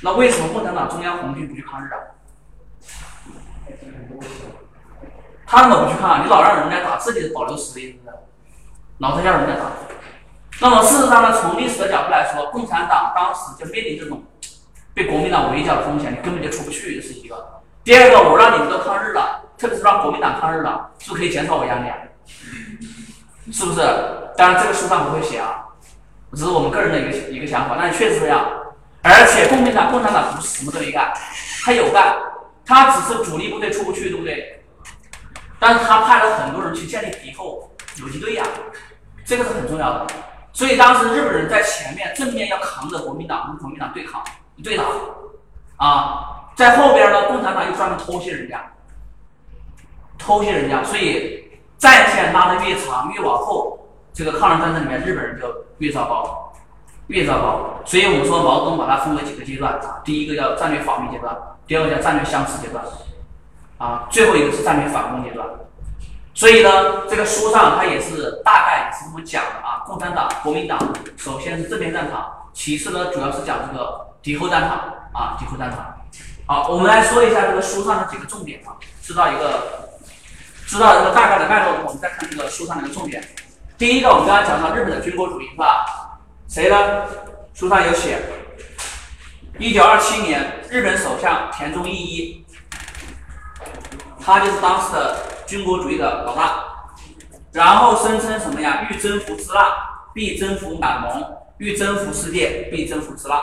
[0.03, 1.97] 那为什么共产党中央红军不去抗日啊？
[5.47, 6.23] 他怎么不去抗？
[6.25, 8.15] 你老让人家打，自己保留实力，是不是？
[8.99, 9.71] 老在叫人家打。
[10.61, 14.23] 那么事实上呢，从历史的角度来说，共产党当时就面临这种。
[14.93, 17.61] 被国民党围剿的风险，你根本就出不去，这是一个。
[17.83, 21.97] 第二个，我让你们都抗日了，特别是让国民党抗日了，是不是可以减少我压力啊？
[23.51, 23.81] 是不是？
[24.37, 25.65] 当然，这个书上不会写啊，
[26.33, 27.75] 只是我们个人的一个一个想法。
[27.77, 28.45] 但是确实这样。
[29.01, 31.11] 而且，国民党、共产党不是什么都没干，
[31.65, 32.15] 他有干，
[32.65, 34.54] 他只是主力部队出不去，对不对？
[35.59, 38.45] 但是他派了很多人去建立敌后游击队呀，
[39.25, 40.07] 这个是很重要的。
[40.53, 44.23] 所以当时日本人在前面正面要扛着国民党，跟国民党对抗。
[44.63, 44.85] 对打，
[45.75, 48.71] 啊，在后边呢，共产党又专门偷袭人家，
[50.17, 56.53] 偷袭人家，所以战线拉得越长，越往后，这个抗日战争里面，日本人就越糟糕，
[57.07, 57.81] 越糟糕。
[57.83, 61.35] 所以我们说毛泽东把它分为几个阶段啊，第一个叫战略防御阶段，
[61.67, 62.81] 第二个叫战略相持阶段，
[63.77, 65.47] 啊，最后一个是战略反攻阶段。
[66.33, 70.77] 所以呢，这个书上它也是大概是这么讲的啊，共产党、国民党
[71.17, 74.03] 首先是正面战场，其次呢主要是讲这个。
[74.25, 74.79] 敌后战场
[75.13, 76.01] 啊，敌后战场。
[76.47, 79.91] 好，我们来说一下这个书上的几个重点啊，知道一个，
[80.65, 83.23] 知道这个大概的脉络，我们再看这个书上的一个重点。
[83.77, 86.17] 第一个，我们刚才讲到日本的军国主义是吧？
[86.47, 87.03] 谁呢？
[87.53, 88.17] 书上有写，
[89.59, 92.44] 一九二七年，日本首相田中义一，
[94.25, 96.63] 他就是当时的军国主义的老大，
[97.51, 98.87] 然后声称什么呀？
[98.89, 99.63] 欲征服支那，
[100.15, 101.21] 必征服满蒙；
[101.59, 103.39] 欲征服世界，必征服支那。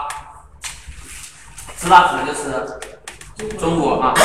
[1.79, 2.25] 支那指的
[3.37, 4.13] 就是中国啊，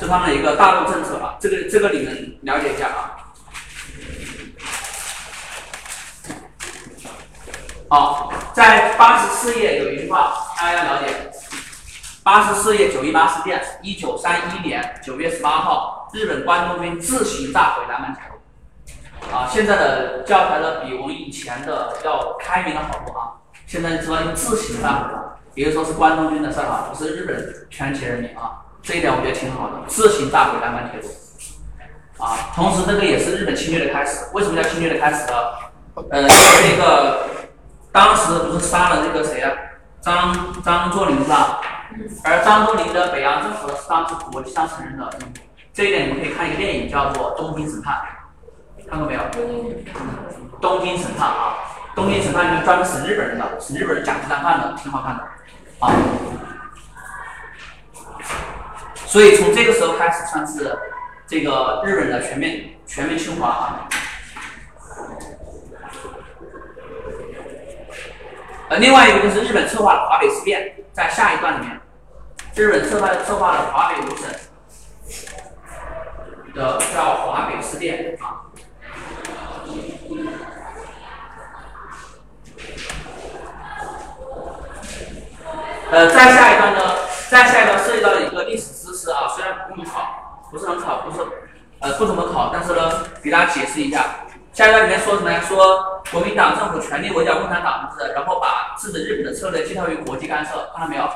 [0.00, 3.20] 是他们的一个大陆政策啊，这个这个你们了解一下啊。
[7.90, 11.30] 好，在八十四页有一句话，大家要了解。
[12.24, 19.36] 八十四页九一八事变，一九三一年九月十八号，日本关东军自行炸毁南满铁路。
[19.36, 23.32] 啊，现在的教材呢，比我们以前的要开明了好多啊。
[23.66, 31.08] 现在知道用自行炸毁了，比如说是关东军的事儿啊，不是日本全体人民啊，这一点我觉得挺好的，自行炸毁南满铁路，
[32.24, 34.30] 啊，同时这个也是日本侵略的开始。
[34.32, 35.32] 为什么叫侵略的开始呢？
[36.10, 36.26] 呃，
[36.62, 37.28] 这个
[37.92, 39.52] 当时不是杀了那个谁啊，
[40.00, 41.60] 张张作霖是吧？
[42.24, 45.10] 而张作霖的北洋政府是当时国际上承认的，
[45.72, 48.02] 这一点你们可以看一个电影叫做《东京审判》，
[48.90, 49.20] 看过没有？
[50.60, 51.56] 东京审判啊。
[51.94, 55.22] 东京审判就是专门审日本人的，审日本人假鸡蛋饭的，挺好看的，
[55.78, 55.92] 啊。
[59.06, 60.76] 所以从这个时候开始算是
[61.24, 63.88] 这个日本的全面全面侵华啊。
[68.70, 71.80] 呃，另外一个就是日本策划的华北事变，在下一段里面，
[72.56, 74.28] 日本策划策划了华北五省
[76.54, 78.46] 的叫华北事变啊。
[85.90, 86.80] 呃，再下一段呢？
[87.28, 91.26] 再下一段涉及到一个历史知识啊，虽然不怎么考，不是很考，不是，
[91.80, 94.04] 呃，不怎么考，但是呢，给大家解释一下。
[94.52, 95.40] 下一段里面说什么呀？
[95.40, 101.08] 说国民党政府全力围剿共产党，是然后把制止日本的策略寄托于国际干涉，看到没有？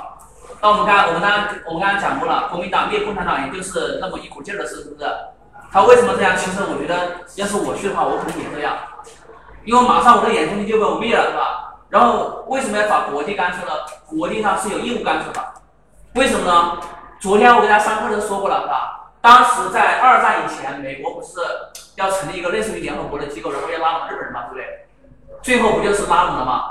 [0.61, 5.09] 那我们刚我们刚刚我们刚刚讲过了，国民党灭共产党也就是那么一股劲儿的事，是不是？
[5.71, 6.37] 他为什么这样？
[6.37, 8.77] 其实我觉得，要是我去的话，我可能也这样，
[9.65, 11.79] 因为马上我的眼中钉就被我灭了，是吧？
[11.89, 13.73] 然后为什么要找国际干涉呢？
[14.07, 15.41] 国际上是有义务干涉的，
[16.15, 16.79] 为什么呢？
[17.21, 19.11] 昨天我给大家上课的时候说过了，是吧？
[19.21, 21.41] 当时在二战以前，美国不是
[21.97, 24.87] 要成立一个类似于联合国的机构，然后要拉拢日本人嘛，对不对？
[25.43, 26.65] 最后不就是拉拢了吗？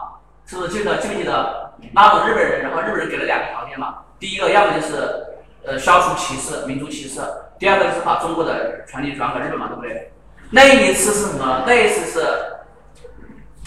[0.46, 2.62] 是不是记得记不记得拉拢日本人？
[2.62, 5.26] 然后日本人给了两个条件嘛，第一个要么就是
[5.66, 7.22] 呃消除歧视，民族歧视；
[7.60, 10.12] 第二个就是把中国的权利转给日本嘛，对不对？
[10.52, 11.64] 那一次是什么？
[11.66, 12.26] 那一次是。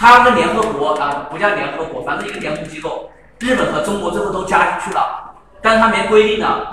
[0.02, 5.34] 他们联合国啊，不叫联合国，反正一个联合机构，日本和中国最后都加进去了。
[5.60, 6.68] 但是他没规定呢，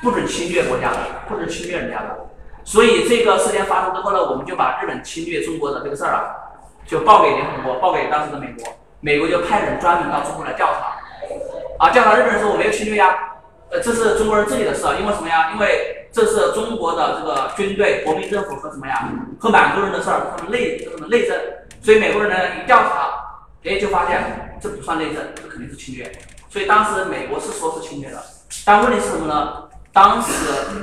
[0.00, 0.98] 不准侵略国家的，
[1.28, 2.16] 不准侵略人家的。
[2.62, 6.36] 所以这个事件发生之后呢，我们就把日本侵略中国的这个事儿啊，
[6.86, 13.16] 就报给联合国，报给当时的美国，美国就派人专门到中国来调查，啊，调查日本人说我没有侵略呀，
[13.70, 15.52] 呃，这是中国人自己的事，因为什么呀？
[15.54, 19.08] 因为这是中国的这个军队、国民政府和什么呀，
[19.38, 21.38] 和满洲人的事儿，他们内他们内政，
[21.80, 26.10] 所以美国人呢一调查，哎，就发现这不算内政，这肯定是侵略，
[26.50, 28.20] 所以当时美国是说是侵略的，
[28.64, 29.64] 但问题是什么呢？
[29.92, 30.30] 当时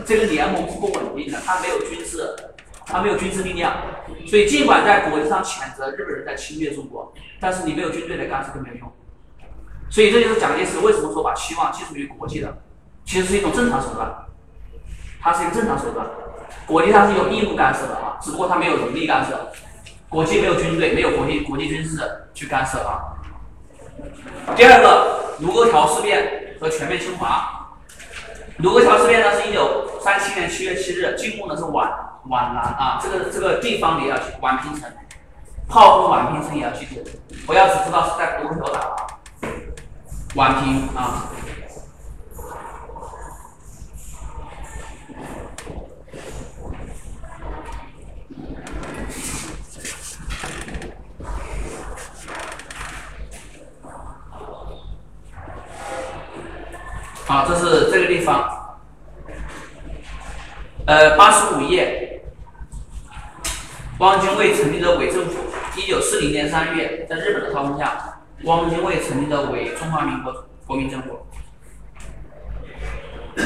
[0.05, 2.35] 这个联盟是不稳定的，它没有军事，
[2.85, 3.73] 他没有军事力量，
[4.27, 8.91] 所以尽管在国际上谴责日本人在侵略中国，但是你没有军队来干涉就没有用。
[9.89, 12.57] 所以这就是蒋介石为什么说把期望寄属于国际的，
[13.03, 14.13] 其实是一种正常手段，
[15.21, 16.05] 它是一个正常手段。
[16.67, 19.51] 国际上是有义务干涉的啊，只不过它没有能力干涉，
[20.09, 21.99] 国际没有军队，没有国际国际军事
[22.33, 23.17] 去干涉啊。
[24.55, 27.54] 第二个，卢沟桥事变和全面侵华。
[28.59, 31.89] 卢沟桥事变呢，是一九三七年七月七日，进攻的是皖
[32.29, 34.89] 皖南啊，这个这个地方你要去宛平城，
[35.67, 37.03] 炮轰宛平城也要记住，
[37.45, 38.79] 不要只知道是在卢沟桥打。
[38.79, 38.95] 啊，
[40.35, 41.25] 宛平啊。
[57.27, 58.77] 好，这是这个地方，
[60.85, 62.21] 呃，八十五页，
[63.97, 65.39] 汪精卫成立的伪政府，
[65.75, 71.25] 一九四零年三月，在日本的操控下，汪精卫成立的伪中华民国国民政府。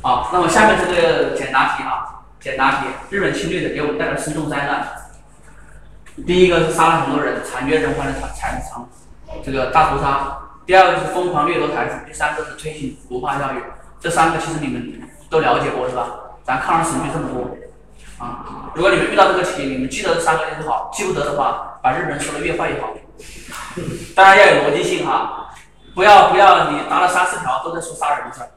[0.00, 4.88] 好，那么下面这个简答题啊，简答题，日本侵略者给我们带来深重灾难。
[6.26, 8.82] 第一个是杀了很多人，惨绝人寰的惨惨惨，
[9.44, 10.38] 这个大屠杀。
[10.66, 13.62] 第二个是疯狂掠夺财富，第三个是推行文化教育，
[14.00, 15.00] 这三个其实你们
[15.30, 16.08] 都了解过是吧？
[16.42, 17.56] 咱抗日神剧这么多
[18.18, 22.88] 啊，如果你们遇到这个题，你们记得这三个就好，记不得的话，把日本人说的越坏越好。
[24.16, 25.54] 当然要有逻辑性哈，
[25.94, 28.50] 不要不要你答了三四条都在说杀人的事儿，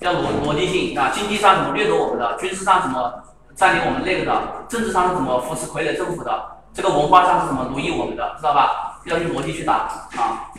[0.00, 3.14] 要逻逻辑性啊，经济上怎么掠夺我们的，军事上怎么
[3.54, 8.98] 占领我们那个的，政治上是怎么扶持傀儡政府的，这个文化上是怎么奴役我们的，知道吧？
[9.04, 9.74] 要用逻辑去答
[10.16, 10.50] 啊。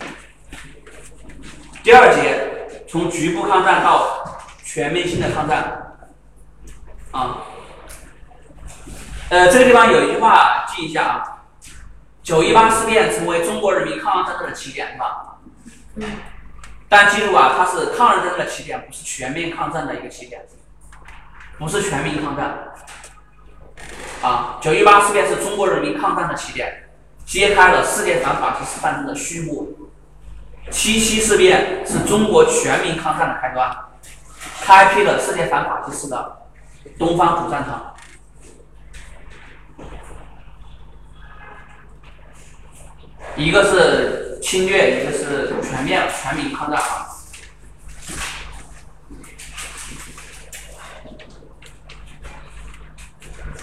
[1.84, 4.24] 第二节，从局部抗战到
[4.64, 5.96] 全面性的抗战，
[7.12, 7.38] 啊，
[9.30, 11.44] 呃，这个地方有一句话记一下啊，
[12.22, 15.38] 九一八事变成为中国人民抗日战争的起点，是吧？
[16.90, 20.46] 但记住啊，它是抗日战争的起点，不是全面抗战的一个起点，
[21.58, 22.74] 不是全民抗战。
[24.22, 26.90] 啊，九一八事变是中国人民抗战的起点，
[27.26, 29.87] 揭开了世界反法西斯战争的序幕。
[30.70, 33.76] 七七事变是中国全民抗战的开端，
[34.62, 36.48] 开辟了世界反法西斯的
[36.98, 37.94] 东方主战场。
[43.36, 47.08] 一个是侵略，一个是全面全民抗战啊。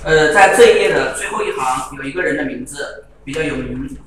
[0.05, 3.99] 呃，在这一页的最后一行有一个人的名字比较有名。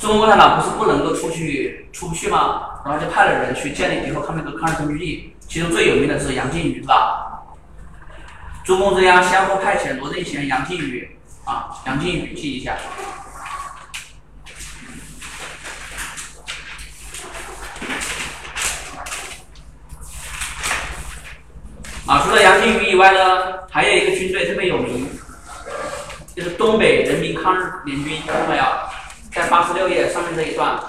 [0.00, 2.62] 中国共产党不是不能够出去出不去吗？
[2.84, 7.42] 然后就派了人去建立敌后抗美的抗日根据地，其中最有名的是杨靖宇，是吧？
[8.64, 12.76] 中共中央先后派遣罗振贤、杨靖宇，啊，杨靖宇记一下。
[22.06, 25.10] 啊，除了杨靖宇以外呢，还有一个军队特别有名，
[26.36, 28.64] 就是东北人民抗日联军，看到没有？
[29.38, 30.80] 在八十六页上面这一段，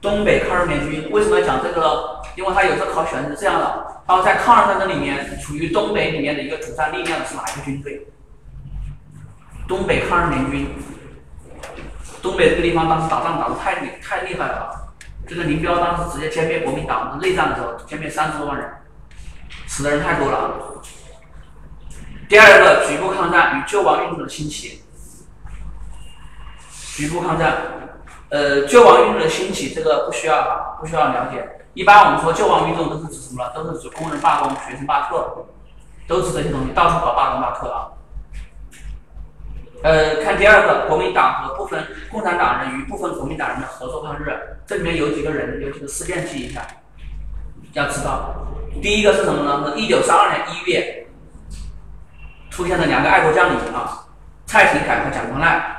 [0.00, 2.22] 东北抗日联军为什么要讲这个？
[2.34, 8.06] 因为他有时候考选是这样的：，然后在抗日战争里面，处于东北里面的一个主战力量是哪一个军队？
[9.66, 10.68] 东北抗日联军。
[12.22, 14.94] 东北这个地方当时打仗打的太厉太厉害了，
[15.26, 18.66] 这个林彪当时直接歼灭国民党，内战的时候歼灭三十多万人，
[19.66, 20.80] 死的人太多了。
[22.30, 24.82] 第二个局部抗战与救亡运动的兴起。
[26.98, 27.54] 局部抗战，
[28.28, 31.48] 呃，救亡运动的兴起，这个不需要不需要了解。
[31.74, 33.52] 一般我们说救亡运动都是指什么呢？
[33.54, 35.46] 都是指工人罢工、学生罢课，
[36.08, 37.86] 都是这些东西，到处搞罢工罢课啊。
[39.84, 44.36] 呃，看第二个，国民党和部分共产党人与部分国民党人的合作抗日，
[44.66, 46.66] 这里面有几个人，有几个事件记一下，
[47.74, 48.34] 要知道。
[48.82, 49.70] 第一个是什么呢？
[49.70, 51.06] 是一九三二年一月
[52.50, 54.04] 出现的两个爱国将领啊，
[54.46, 55.77] 蔡廷锴和蒋光鼐。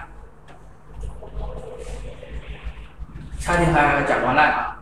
[3.50, 4.78] 蔡廷锴和蒋光鼐啊，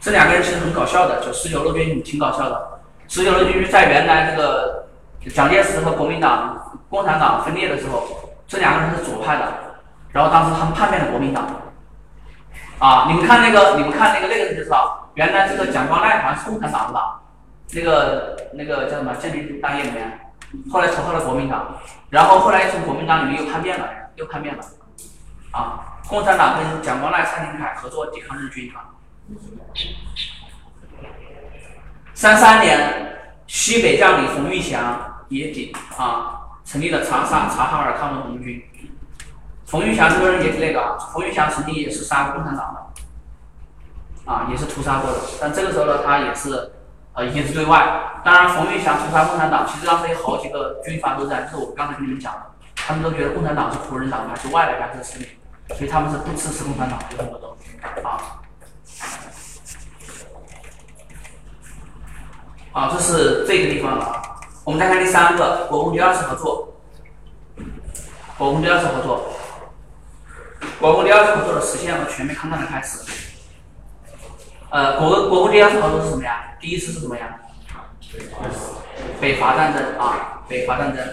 [0.00, 2.80] 这两个人其实很搞笑的，就十九路军挺搞笑的。
[3.06, 4.88] 十九路军在原来这个
[5.32, 9.52] 蒋介石和国民党、共产党分裂的时候，这两个人是左派的，
[10.10, 11.46] 然后当时他们叛变了国民党。
[12.80, 17.20] 啊，你们看那个，你们看那个那个就知道，原来这个蒋光鼐好像是共产党是吧，
[17.74, 20.18] 那个那个叫什么建民当业里面，
[20.72, 21.76] 后来投靠了国民党，
[22.10, 24.64] 然后后来又从国民党里面又叛变了，又叛变了，
[25.52, 25.84] 啊。
[26.08, 28.96] 共产党跟蒋光鼐、蔡廷锴合作抵抗日军啊。
[32.14, 38.62] 三三年，西北将领冯玉祥也抵啊，成立了长沙察哈尔抗日红军。
[39.66, 45.18] 冯玉祥这个人也是那个，冯玉祥曾经也是杀共产党的，啊，也是屠杀过的。
[45.38, 46.72] 但这个时候呢，他也是
[47.12, 48.20] 呃一直对外。
[48.24, 52.40] 当然，冯玉祥屠杀共产党，其实当时有好几个军阀都在，就是我刚才跟你们讲的，
[52.74, 55.37] 他们都觉得共产党是胡人党派，是外来干涉势力。
[55.76, 58.40] 所以他们是不支持共产党的很多东西啊。
[62.72, 64.22] 好，这是这个地方啊。
[64.64, 66.74] 我们再看第三个，国共第二次合作。
[68.36, 69.32] 国共第二次合作，
[70.78, 73.00] 国共第二次合作的实现和全面抗战的开始。
[74.70, 76.54] 呃，国国共第二次合作是什么呀？
[76.60, 77.36] 第一次是什么呀？
[79.20, 81.04] 北伐战争啊，北伐战争。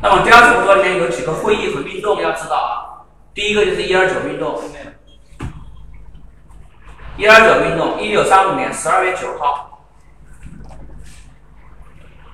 [0.00, 2.95] 那么第二次合作里面有几个会议和运动要知道啊。
[3.36, 4.58] 第一个就是一二九运动，
[7.18, 9.82] 一二九运动，一九三五年十二月九号，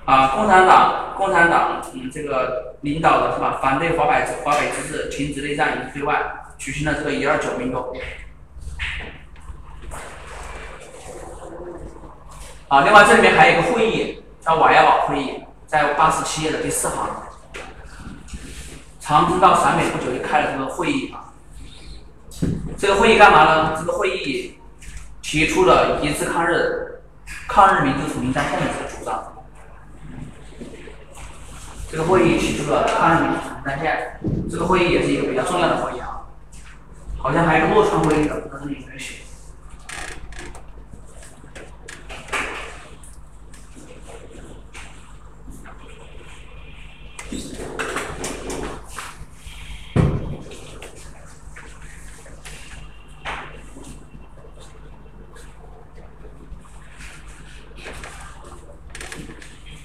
[0.05, 3.59] 啊，共产党，共产党，嗯，这个领导的是吧？
[3.61, 6.23] 反对华北华北之治，停止内战，以对外，
[6.57, 7.93] 举行了这个一二九运动。
[12.69, 17.09] 啊，另外这里面还有一个会议，叫瓦窑堡会议，在八十七页的第四行。
[19.05, 21.27] 长征到陕北不久就开了这个会议啊，
[22.77, 23.75] 这个会议干嘛呢？
[23.77, 24.57] 这个会议
[25.21, 27.01] 提出了一致抗日、
[27.45, 29.21] 抗日民族统一战线的这个主张。
[31.91, 36.21] 这个会议提出了抗日民族统一战线，这个会议也是一个比较重要的会议啊，
[37.17, 39.15] 好像还有个洛川会议的，不知道这里有没有写。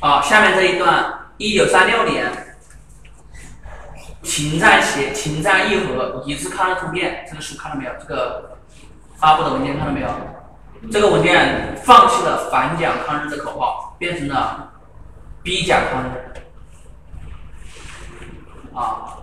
[0.01, 2.57] 好，下面这一段，一九三六年，
[4.23, 7.93] 停战协停战议和一致抗日突变，这个书看到没有？
[8.01, 8.59] 这个
[9.15, 10.09] 发布的文件看到没有？
[10.91, 14.73] 这个文件放弃了反蒋抗日的口号，变成了
[15.45, 16.09] 逼蒋抗日。
[18.75, 19.15] 啊，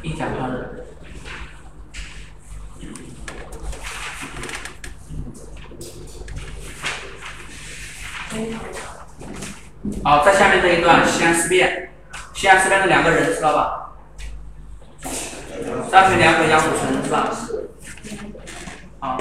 [0.00, 0.84] 逼蒋抗日。
[10.06, 11.90] 好，在下面这一段西安事变，
[12.32, 13.90] 西安事变的两个人知道吧？
[15.90, 17.28] 张学良和杨虎城是吧？
[19.00, 19.18] 好，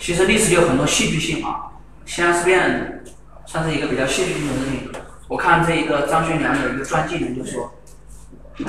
[0.00, 1.70] 其实历史有很多戏剧性啊，
[2.04, 3.04] 西安事变
[3.44, 4.90] 算是一个比较戏剧性的事情。
[5.28, 7.72] 我看这一个张学良有一个传记里面就说，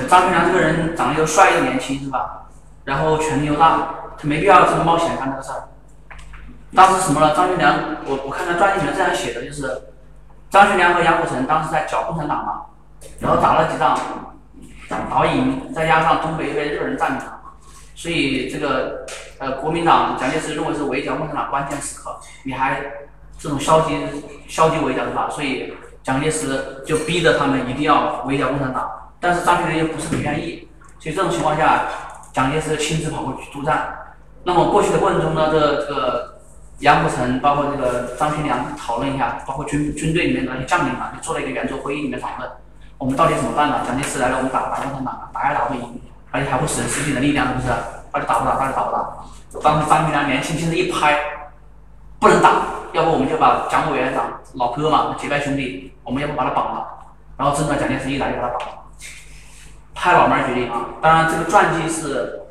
[0.07, 2.47] 张学良这个人长得又帅又年轻是吧？
[2.85, 5.69] 然后权力又大，他没必要这么冒险干这个事儿。
[6.75, 7.33] 当时什么呢？
[7.33, 7.73] 张学良，
[8.05, 9.89] 我我看他传记里面这样写的，就是
[10.49, 12.61] 张学良和杨虎城当时在剿共产党嘛，
[13.19, 13.97] 然后打了几仗，
[15.09, 17.39] 打赢，再加上东北被日本人占领了，
[17.95, 19.05] 所以这个
[19.39, 22.81] 呃国民党蒋介石认为是围剿共产党关键时刻，你还
[23.39, 23.97] 这种消极
[24.47, 25.29] 消极围剿是吧？
[25.29, 28.91] 所以蒋介石就逼着他们一定要围剿共产党，
[29.21, 30.67] 但是张学良又不是很愿意，
[30.99, 31.85] 所以这种情况下，
[32.33, 33.97] 蒋介石亲自跑过去督战。
[34.43, 36.36] 那么过去的过程中呢，这这个。
[36.79, 42.47] 杨虎城包括这个张学良讨论一下，包括军军队里面的那些将领啊，就做了一个圆桌会议里面讨论，
[42.99, 43.81] 我们到底怎么办呢？
[43.85, 45.99] 蒋介石来了，我们打打共产党，打也打不赢，
[46.29, 47.67] 而且还会损失自己的力量，是不是？
[48.11, 48.55] 到底打不打？
[48.59, 49.61] 到底打不打？
[49.63, 51.17] 当时张学良年轻轻的一拍，
[52.19, 52.61] 不能打，
[52.93, 56.85] 要不我们就把蒋委员长老哥嘛，结拜兄弟，我们要不把他绑了？
[57.37, 58.73] 然后真的蒋介石一来就把他绑了，
[59.95, 60.85] 拍老门决定啊！
[61.01, 62.41] 当然这个传记是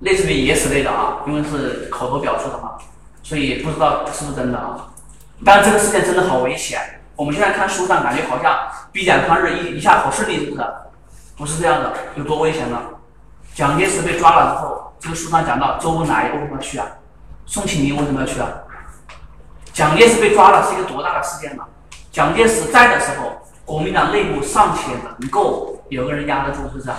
[0.00, 2.72] 类似于野史类的啊，因为是口头表述的嘛。
[3.22, 4.88] 所以不知道是不是真的啊？
[5.44, 6.80] 但这个事件真的好危险。
[7.16, 8.58] 我们现在看书上感觉好像
[8.90, 10.66] 逼蒋抗日一一下好顺利，是不是？
[11.36, 12.78] 不是这样的，有多危险呢？
[13.54, 16.86] 蒋介石被抓了之后，这个书上讲到周恩来为什么要去啊？
[17.44, 18.48] 宋庆龄为什么要去啊？
[19.72, 21.62] 蒋介石被抓了是一个多大的事件呢？
[22.10, 23.32] 蒋介石在的时候，
[23.64, 26.90] 国民党内部尚且能够有个人压得住，是不是？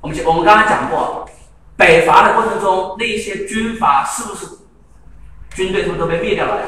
[0.00, 1.28] 我们我们刚才讲过，
[1.76, 4.46] 北伐的过程中，那些军阀是不是
[5.58, 6.66] 军队是不是都被灭掉了呀？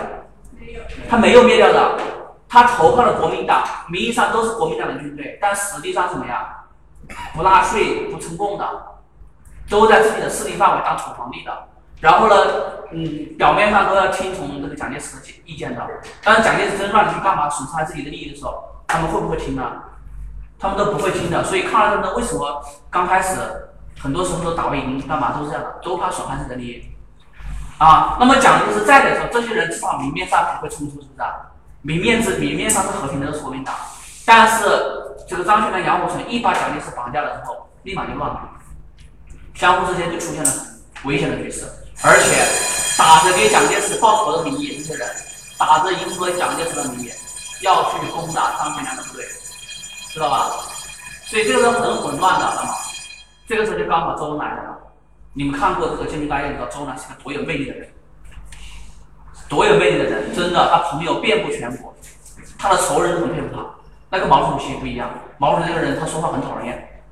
[0.58, 0.80] 没有。
[1.08, 1.96] 他没有灭掉的，
[2.48, 6.64] 他投靠了国民党，名义上都是国民党的军队，但实际上什么呀？
[7.32, 8.68] 不纳税、不称贡的，
[9.68, 11.56] 都在自己的势力范围当土皇帝的。
[12.00, 12.34] 然后呢，
[12.90, 15.86] 嗯，表面上都要听从这个蒋介石的意见的。
[16.24, 19.62] 但是蒋介石真让你去干嘛，损害自己的利益的时候，他们会不会听呢？
[20.58, 21.44] 他们都不会听的。
[21.44, 22.60] 所以抗日战争为什么
[22.90, 23.38] 刚开始
[24.00, 26.84] 很多时候都打不赢，干嘛都是这样的，都怕损害自己的利益。
[27.80, 31.24] 啊，那么蒋介石在的时候，这些人至少明面上不会冲突，是不是？
[31.80, 33.74] 明面之明面上是和平的，是国民党。
[34.26, 34.66] 但是
[35.26, 38.40] 这个张学良、杨虎城一把蒋介石绑架了之后，立马就乱了，
[39.54, 40.52] 相互之间就出现了
[41.04, 41.64] 危险的局势。
[42.02, 42.44] 而且
[42.98, 45.08] 打着给蒋介石报仇的名义，这些人
[45.56, 47.10] 打着迎合蒋介石的名义，
[47.62, 49.24] 要去攻打张学良的部队，
[50.12, 50.50] 知道吧？
[51.24, 52.74] 所以这个时候很混乱的，知道吗？
[53.48, 54.76] 这个时候就刚好周恩来来了。
[55.32, 57.88] 你们看过这个《建军大业》，你知道周恩来是个多有魅力的人，
[59.48, 61.94] 多有魅力的人，真的，他朋友遍布全国，
[62.58, 63.64] 他的仇人都很佩服他。
[64.10, 67.02] 那个毛主席不一样，毛主席这个人他说话很讨人厌，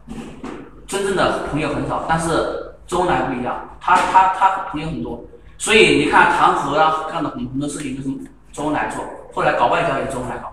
[0.86, 2.64] 真正的朋友很少，但是。
[2.88, 5.22] 周恩来不一样，他他他朋友很多，
[5.58, 8.08] 所以你看弹劾啊，干的很很多事情都是
[8.50, 9.04] 周恩来做，
[9.34, 10.50] 后来搞外交也是周恩来搞。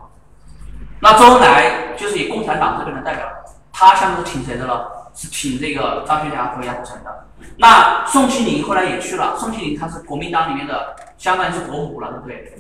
[1.00, 3.26] 那周恩来就是以共产党这边的代表，
[3.72, 5.05] 他下面是挺谁的了？
[5.16, 7.28] 是挺这个张学良和杨虎城的。
[7.58, 12.54] 那宋庆龄后来也去了，宋庆龄他是国民党里面的，相当于是国母了，对不对？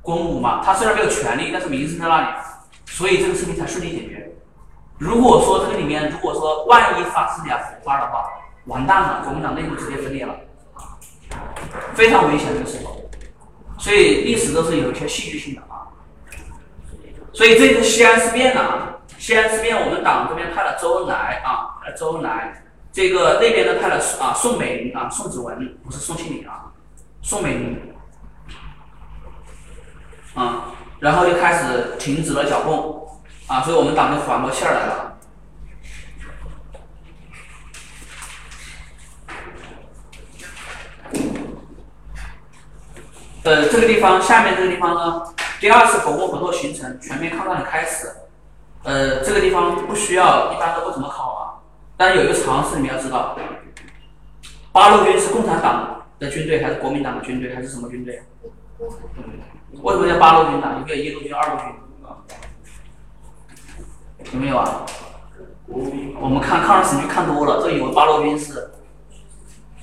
[0.00, 2.26] 国母嘛，他虽然没有权利，但是名声在那里，
[2.86, 4.32] 所以这个事情才顺利解决。
[4.98, 8.24] 如果说这个里面，如果说万一发生点火花的话，
[8.66, 10.34] 完蛋了，国民党内部直接分裂了，
[11.94, 13.02] 非常危险这个时候，
[13.78, 15.88] 所以历史都是有一些戏剧性的啊。
[17.32, 18.62] 所以这次西安事变呢，
[19.20, 26.72] 西安事变我们党这边派了周恩来啊，周恩来，这个那边呢派了啊宋美龄啊宋子文，不是宋庆龄啊，
[27.20, 27.94] 宋美龄
[30.34, 35.18] 啊，然后就开始停止了剿共啊，所以我们党就缓过气儿来了。
[43.42, 48.10] 呃，这个地方下面这个地方呢，第二次国共合作形成，全面抗战的开始。
[48.82, 51.60] 呃，这个地方不需要，一般都不怎么考啊。
[51.96, 53.36] 但是有一个常识，你们要知道，
[54.72, 58.22] 八路军是共产党的军队，还是国民党的军队，还是什么军队？
[59.82, 60.76] 为什么叫八路军呢？
[60.78, 61.66] 有没有一路军、二路军？
[64.32, 64.86] 有没有啊？
[65.66, 68.70] 我们看抗日神剧看多了，都以为八路军是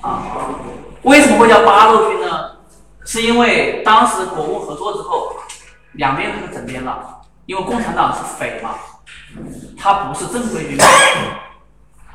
[0.02, 0.24] 啊。
[1.04, 2.52] 为什么会叫八路军呢？
[3.06, 5.36] 是因为当时国共合作之后，
[5.93, 7.16] 两边都整编了，
[7.48, 8.76] 因为共产党是匪嘛，
[9.78, 10.78] 他不是正规军，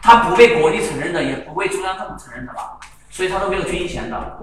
[0.02, 2.78] 他不被国际承认的，也不被中央政府承认的吧，
[3.10, 4.38] 所以他都没有军衔的。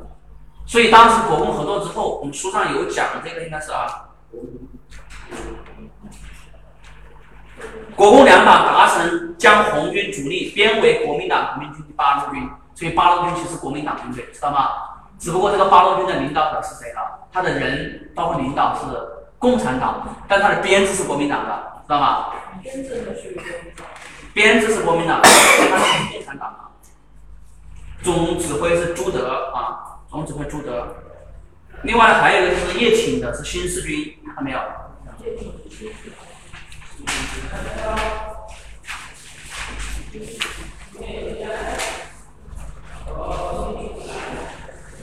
[0.66, 4.10] 所以当时国共合作之后，我们书上有讲的这个应该是啊，
[7.96, 14.70] 国共两党达成将红军主力编为国民党革命军八路军，所以八路军其实国民党军队，知道吗？
[15.20, 17.02] 只不过这个八路军的领导者是谁呢？
[17.32, 18.86] 他的人包括领导是
[19.40, 22.28] 共产党，但他的编制是国民党的，知道吗？
[24.34, 26.60] 编制是国民党，他是共产党的。
[28.04, 30.96] 总指挥是朱德啊，总指挥朱德。
[31.84, 34.60] 另外还有一个就是叶挺的，是新四军，看到没有？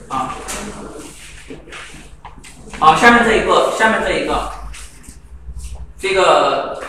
[0.09, 0.35] 啊，
[2.79, 4.51] 好，下面这一个，下面这一个，
[5.97, 6.79] 这个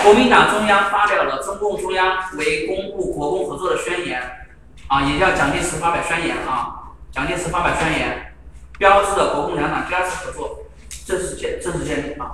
[0.00, 4.22] 国民党中央发表了中共中央为公布国共合作的宣言，
[4.86, 8.32] 啊，也叫蒋介石发表宣言啊，蒋介石发表宣言，
[8.78, 10.60] 标志着国共两党第二次合作
[11.04, 12.30] 正式建正式建立啊。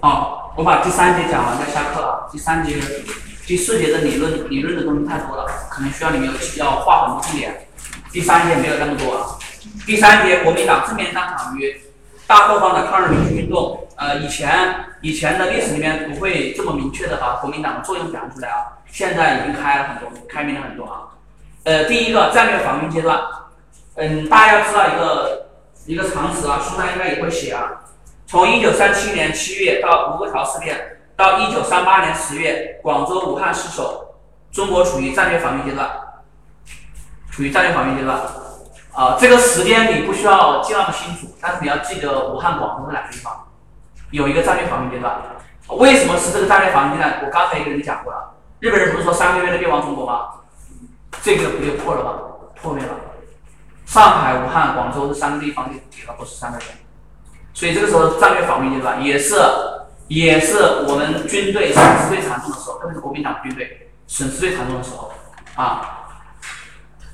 [0.00, 2.28] 好，我把第三节讲完再下课了。
[2.30, 2.76] 第三节、
[3.44, 7.66] 第四节的理论理论的东西太多了，可能需要你们要画很多重点。
[8.12, 9.36] 第三节没有那么多啊。
[9.84, 11.80] 第三节，国民党正面战场与
[12.28, 13.88] 大后方的抗日民族运动。
[13.96, 18.78] 呃，以前以前的历史里面不会这么明确的把国民党的作用讲出来啊。
[18.86, 21.18] 现在已经开了很多，开明了很多啊。
[21.64, 23.18] 呃，第一个战略防御阶段，
[23.96, 25.48] 嗯，大家要知道一个
[25.86, 27.68] 一个常识啊，书上应该也会写啊。
[28.28, 34.16] 从一九三七年七月到卢沟桥事变，到一九三八年十月广州、武汉失守，
[34.52, 35.90] 中国处于战略防御阶段，
[37.30, 38.20] 处于战略防御阶段。
[38.92, 43.48] 啊，这个时间你不需要记那么清楚，但是你要记得武汉、广州这两个地方
[44.10, 45.22] 有一个战略防御阶段。
[45.68, 47.22] 为什么是这个战略防御阶段？
[47.24, 50.28] 我刚才也跟你讲过了，日本人不是说三个月内灭亡中国吗？
[51.22, 52.12] 这个不就破了吗？
[52.60, 52.90] 破灭了。
[53.86, 56.64] 上海、武汉、广州这三个地方就给了不是三个月。
[57.54, 59.36] 所以这个时候战略防御阶段也是
[60.08, 65.12] 也是我们军队损失最惨重的时候，特别是国民党军队损失最惨重的时候
[65.54, 65.94] 啊。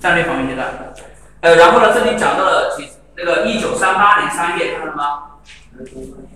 [0.00, 0.68] 战略防御阶段，
[1.40, 5.22] 呃，然后呢，这里讲到了几那个一九三八年三月，看到了吗？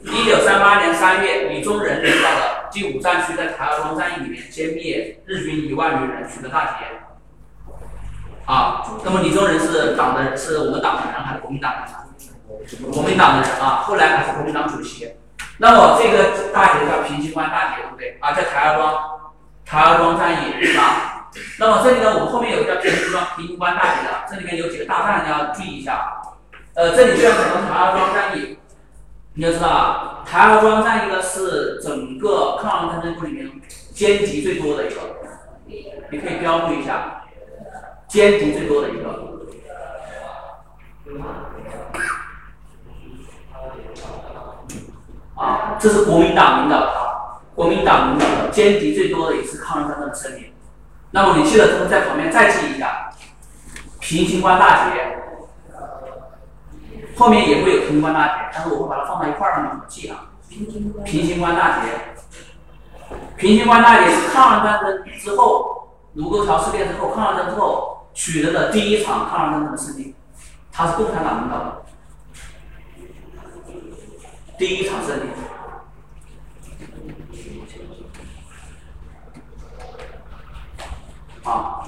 [0.05, 6.86] 一九三八年三月，李宗仁领导的第五战区在台儿庄战役里面歼灭日军一万余人，取得大捷。
[8.46, 11.92] 啊，那么李宗仁是党的，是我们党的人还是国民党的人？
[12.92, 15.14] 国民党的人啊，后来还是国民党主席。
[15.59, 18.16] 那么这个大捷叫平型关大捷，对不对？
[18.20, 19.20] 啊，叫台儿庄，
[19.66, 21.30] 台儿庄战役是吧？
[21.59, 26.22] 那么这里呢，我们后面有个叫平型关平型关大捷的，这里面有几个大战要注意一下。
[26.74, 28.59] 呃，这里就要讲到台儿庄战役，
[29.34, 33.51] 你要知道啊，台儿庄战役呢是整个抗日战争里面
[33.92, 35.01] 歼敌最多的一个，
[36.11, 37.24] 你可以标注一下，
[38.09, 39.26] 歼敌最多的一个。
[45.34, 46.93] 啊，这是国民党领导的，
[47.55, 50.53] 国民党领导的歼敌最多的一次抗日战争的胜利。
[51.12, 53.11] 那么你记得之后，在旁边再记一下，
[54.01, 55.18] 平型关大捷，
[57.16, 60.26] 后面也会有平型关大捷，但是我会把它放到一块儿让你们记啊。
[61.05, 61.89] 平型关大捷，
[63.36, 70.16] 平型关大捷是抗日战争之后，卢沟桥事变之后，抗日战争之后取得的第一场抗日战争的胜利，
[70.72, 71.82] 它是共产党领导的。
[74.59, 75.28] 第一场胜利，
[81.44, 81.84] 啊，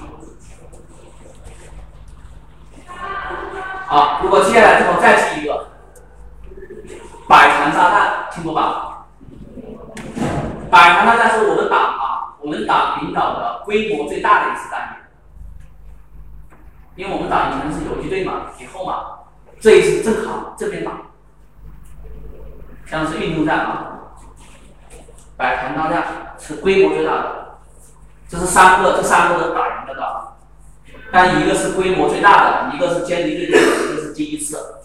[3.85, 5.67] 好，如果接下来之后再记一个
[7.27, 9.05] 百团大战，听过吧？
[10.71, 14.95] 百团大战是我们党啊，我们党领导的规模最大的一次战
[16.95, 19.19] 役，因为我们党以前是游击队嘛，以后嘛，
[19.59, 21.10] 这一次正好这边打。
[22.91, 24.01] 像是运动战啊，
[25.37, 27.59] 百团大战是规模最大的，
[28.27, 30.33] 这是三个，这三个都打赢了的，
[31.09, 34.75] 但一个是规模最大的，一个是歼敌最多的，一个是第一次，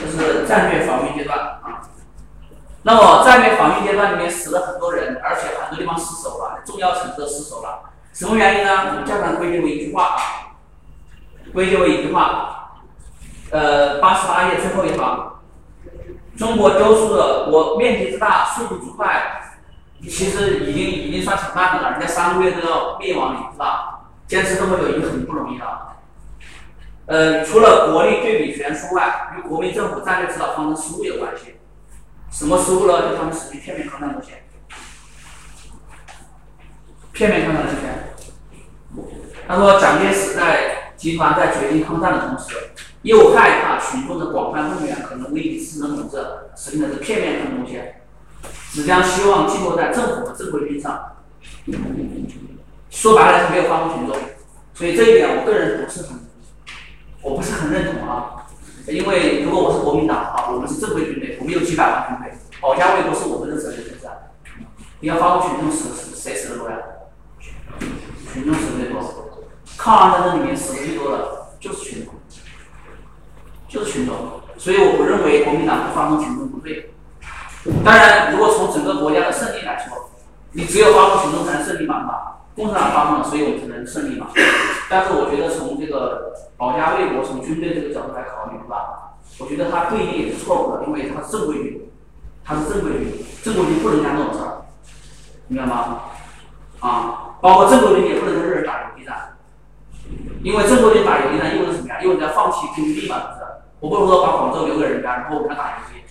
[0.00, 1.86] 这是战略防御阶段啊。
[2.82, 8.88] 那么战略防御阶段里面死了很多人，而且很多地方失守了，重要城市都失守了，什么原因呢？
[8.88, 10.18] 我们家长归结为一句话啊，
[11.52, 12.56] 归结为一句话。
[13.50, 15.40] 呃，八十八页最后一行，
[16.36, 19.40] 中国丢失的我面积之大，速度之快，
[20.02, 21.92] 其实已经已经算挺慢的了。
[21.92, 24.10] 人家三个月都要灭亡，你是吧？
[24.26, 25.96] 坚持这么久已经很不容易了。
[27.06, 31.54] 呃，除了国力对比悬殊外，与国民政府战略指导方针失误有关系。
[32.30, 33.08] 什么失误呢？
[33.08, 34.44] 就他们实行片面抗战路线。
[37.12, 38.14] 片面抗战路线。
[39.48, 42.54] 他说，蒋介石在集团在决定抗战的同时。
[43.02, 46.16] 又害怕群众的广泛动员可能危及自身统治，
[46.56, 47.80] 实行的是片面的东西，
[48.72, 51.14] 只将希望寄托在政府和正规军上。
[52.90, 54.16] 说白了是没有发动群众，
[54.74, 56.18] 所以这一点我个人不是很，
[57.22, 58.46] 我不是很认同啊。
[58.88, 64.08] 因为如果我是国民党啊，我们是正规军队，我们有几百万军队，保家卫国是我们的责任，是不是？
[65.00, 66.76] 你要发动群众死死谁死的多呀？
[68.32, 69.27] 群众死的多，
[69.78, 72.14] 抗日战争里面死的最多的就是群众。
[73.68, 74.16] 就是群众，
[74.56, 76.94] 所以我不认为国民党不发动群众不对。
[77.84, 80.08] 当然，如果从整个国家的胜利来说，
[80.52, 82.08] 你只有发动群众才能胜利嘛？
[82.56, 84.28] 共产党发动了，所以我们才能胜利嘛。
[84.88, 89.12] 但是我觉得从这个保家卫国、从军队这个角度来考虑，是吧？
[89.38, 91.90] 我觉得他对立也是错误的，因为他是正规军，
[92.42, 93.12] 他是正规军，
[93.44, 94.64] 正规军不能干这种事儿，
[95.48, 96.00] 明白吗？
[96.80, 98.47] 啊，包括正规军也不能跟，
[100.42, 102.00] 因为正规军打游击战意味着什么呀？
[102.00, 103.44] 意味着要放弃拼地嘛，是不是？
[103.80, 106.02] 我不能说把广州留给人家，然后我们打游击，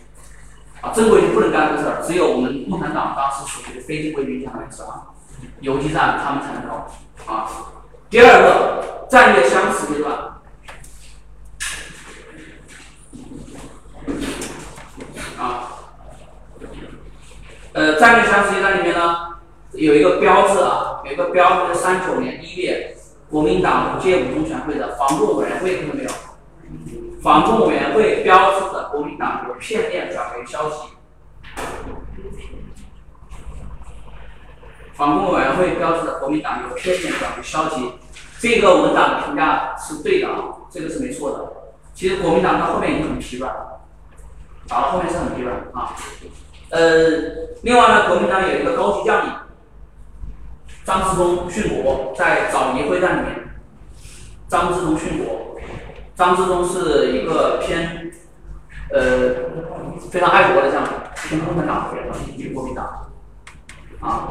[0.82, 5.08] 啊，正规军不能干这个事儿，只有我们共产党当时属于非正规军，相当于是啊，
[5.62, 6.88] 游击战他们才能搞
[7.34, 7.50] 啊。
[8.10, 10.18] 第二个战略相持阶段，
[15.38, 15.70] 啊，
[17.74, 19.38] 呃，战略相持阶段里面呢，
[19.72, 22.94] 有一个标志啊，有一个标志，三九年一月。
[23.30, 26.10] 国民党五届五中全会的防共委员会看到没有？
[27.22, 30.76] 防共委员会标志着国民党有片面转为消极。
[34.94, 37.94] 防共委员会标志着国民党有片面转为消极。
[38.40, 41.54] 这个我们党的评价是对的啊，这个是没错的。
[41.94, 43.82] 其实国民党到后面已经很疲软了，
[44.68, 45.96] 打到后面是很疲软啊。
[46.70, 46.80] 呃，
[47.64, 49.34] 另外呢，国民党有一个高级将领
[50.88, 53.50] 张之洞殉国，在枣宜会战里面，
[54.48, 55.58] 张之洞殉国。
[56.16, 58.10] 张之洞是一个偏
[58.94, 59.36] 呃
[60.10, 62.08] 非常爱国的将领，偏共产党的人，
[62.38, 63.12] 偏国民党
[64.00, 64.30] 啊。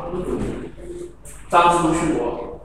[1.50, 2.62] 张之洞殉国。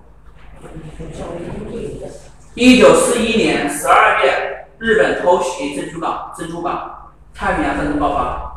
[2.53, 8.50] 一九四一年十二月，日本偷袭珍珠港，珍珠港，太平洋战争爆发。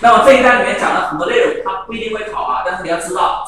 [0.00, 3.44] 那么这一章里面讲了很多内容，它不一定会考啊，但是你要知道，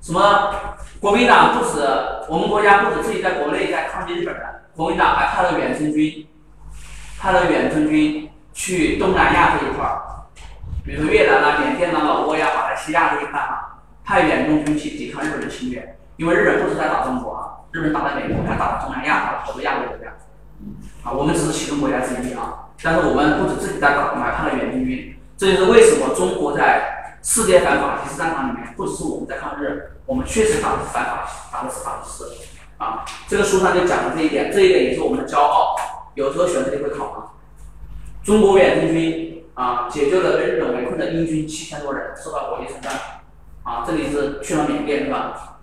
[0.00, 0.50] 什么？
[0.98, 1.80] 国民党不止
[2.28, 4.44] 我们国家不止自己在国内在抗击日本人，
[4.76, 6.26] 国民党还派了远征军，
[7.18, 10.02] 派了远征军去东南亚这一块儿，
[10.84, 13.66] 比如越南啊、缅甸啊、老挝呀、马来西亚这一块哈。
[14.04, 20.10] 派远征军去抵抗日本的侵略，因为日本不是在打中国啊，日本打在美国，还打到东南亚，打了好多亚洲国家。
[21.04, 25.16] 啊，我们只是其中国家之一啊，但是我们不止自己在搞，我们还派了远征军。
[25.40, 32.30] 这就是为什么中国在世界反法西斯战场里面，不只是我们在抗日，我们确实打的是反法，打的是法西斯。
[32.76, 35.74] 啊，这个书上就讲了这一点，这一点也是我们的骄傲。
[36.14, 37.32] 有时候选择题会考啊，
[38.22, 42.92] 中国远征军啊，解救了被日本围困的英军七千多人，受到国际称赞。
[43.62, 45.56] 啊，这里是去了缅甸是吧？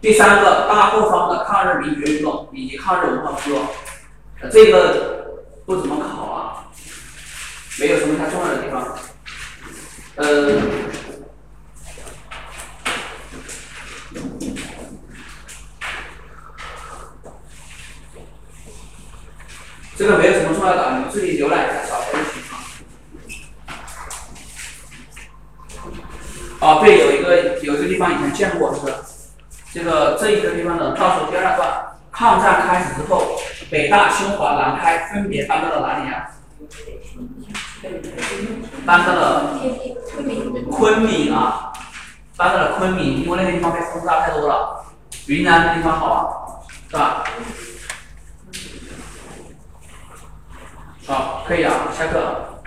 [0.00, 3.60] 第三个大后方的抗日民族运动以及抗日文化部落，
[4.52, 6.68] 这个不怎么考啊，
[7.80, 8.96] 没有什么太重要的地方。
[10.16, 10.24] 呃，
[19.96, 22.60] 这个没有什么重要的，你自己浏览一下小学的情况。
[26.60, 28.80] 啊，对，有一个有一个地方以前见过，是
[29.72, 31.95] 这个这一个地方的倒数第二段。
[32.16, 33.38] 抗战开始之后，
[33.70, 36.30] 北大、清华、南开分别搬到了哪里呀？
[38.86, 39.60] 搬到了
[40.72, 41.70] 昆明啊，
[42.34, 44.82] 搬到了昆明，因为那个地方被轰炸太多了。
[45.26, 46.24] 云南那地方好啊，
[46.88, 47.24] 是吧？
[51.06, 52.62] 好，可以啊，下课。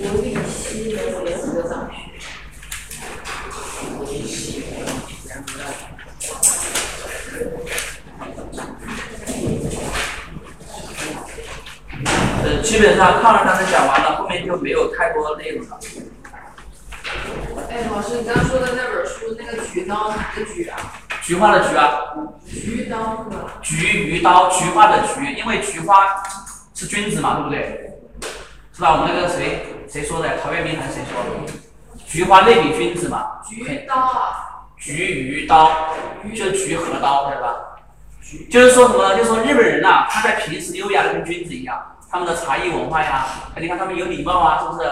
[0.00, 2.12] 无力西的联合大学。
[12.44, 15.78] 呃，基本上抗日战争讲完了，后面就没有太多内容了。
[17.68, 20.78] 哎，老师，你刚刚说的那本书，那个菊刀哪个菊啊？
[21.22, 21.90] 菊花的菊啊。
[22.46, 23.60] 菊刀是吧？
[23.62, 26.22] 菊鱼刀，菊花的菊，因为菊花
[26.74, 27.90] 是君子嘛，对不对？
[28.72, 28.92] 是吧？
[28.92, 30.38] 我们那个谁谁说的？
[30.38, 31.52] 陶渊明还是谁说的？
[32.06, 33.40] 菊花类比君子嘛。
[33.48, 34.48] 菊刀啊。
[34.78, 35.94] 菊鱼刀，
[36.34, 37.54] 就是菊和刀，对吧？
[38.50, 39.14] 就是说什么？
[39.16, 43.24] 就是说日本人呐，他在平时优雅的跟君子一样，他们的茶艺文化呀，
[43.56, 44.88] 你看他们有礼貌啊，是不是？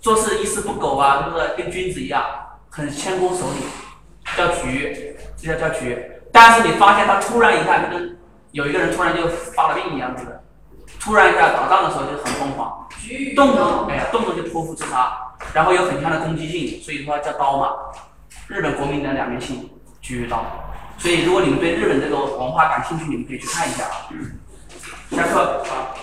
[0.00, 1.54] 做事一丝不苟啊，是不是？
[1.56, 2.24] 跟君子一样，
[2.70, 3.60] 很谦恭守礼，
[4.36, 6.10] 叫菊，这叫叫菊。
[6.32, 8.18] 但是你发现他突然一下就跟
[8.50, 10.42] 有一个人突然就发了病一样，子的？
[10.98, 12.88] 突然一下打仗的时候就很疯狂，
[13.36, 15.16] 动不动哎呀动不动就剖腹自杀，
[15.54, 17.70] 然后有很强的攻击性，所以说叫刀嘛。
[18.48, 20.44] 日本国民的两面性，菊刀。
[20.98, 24.10] 所以，如果你们对日本这个文化感兴趣，你们可以去看一下啊。
[25.12, 25.94] 下课啊。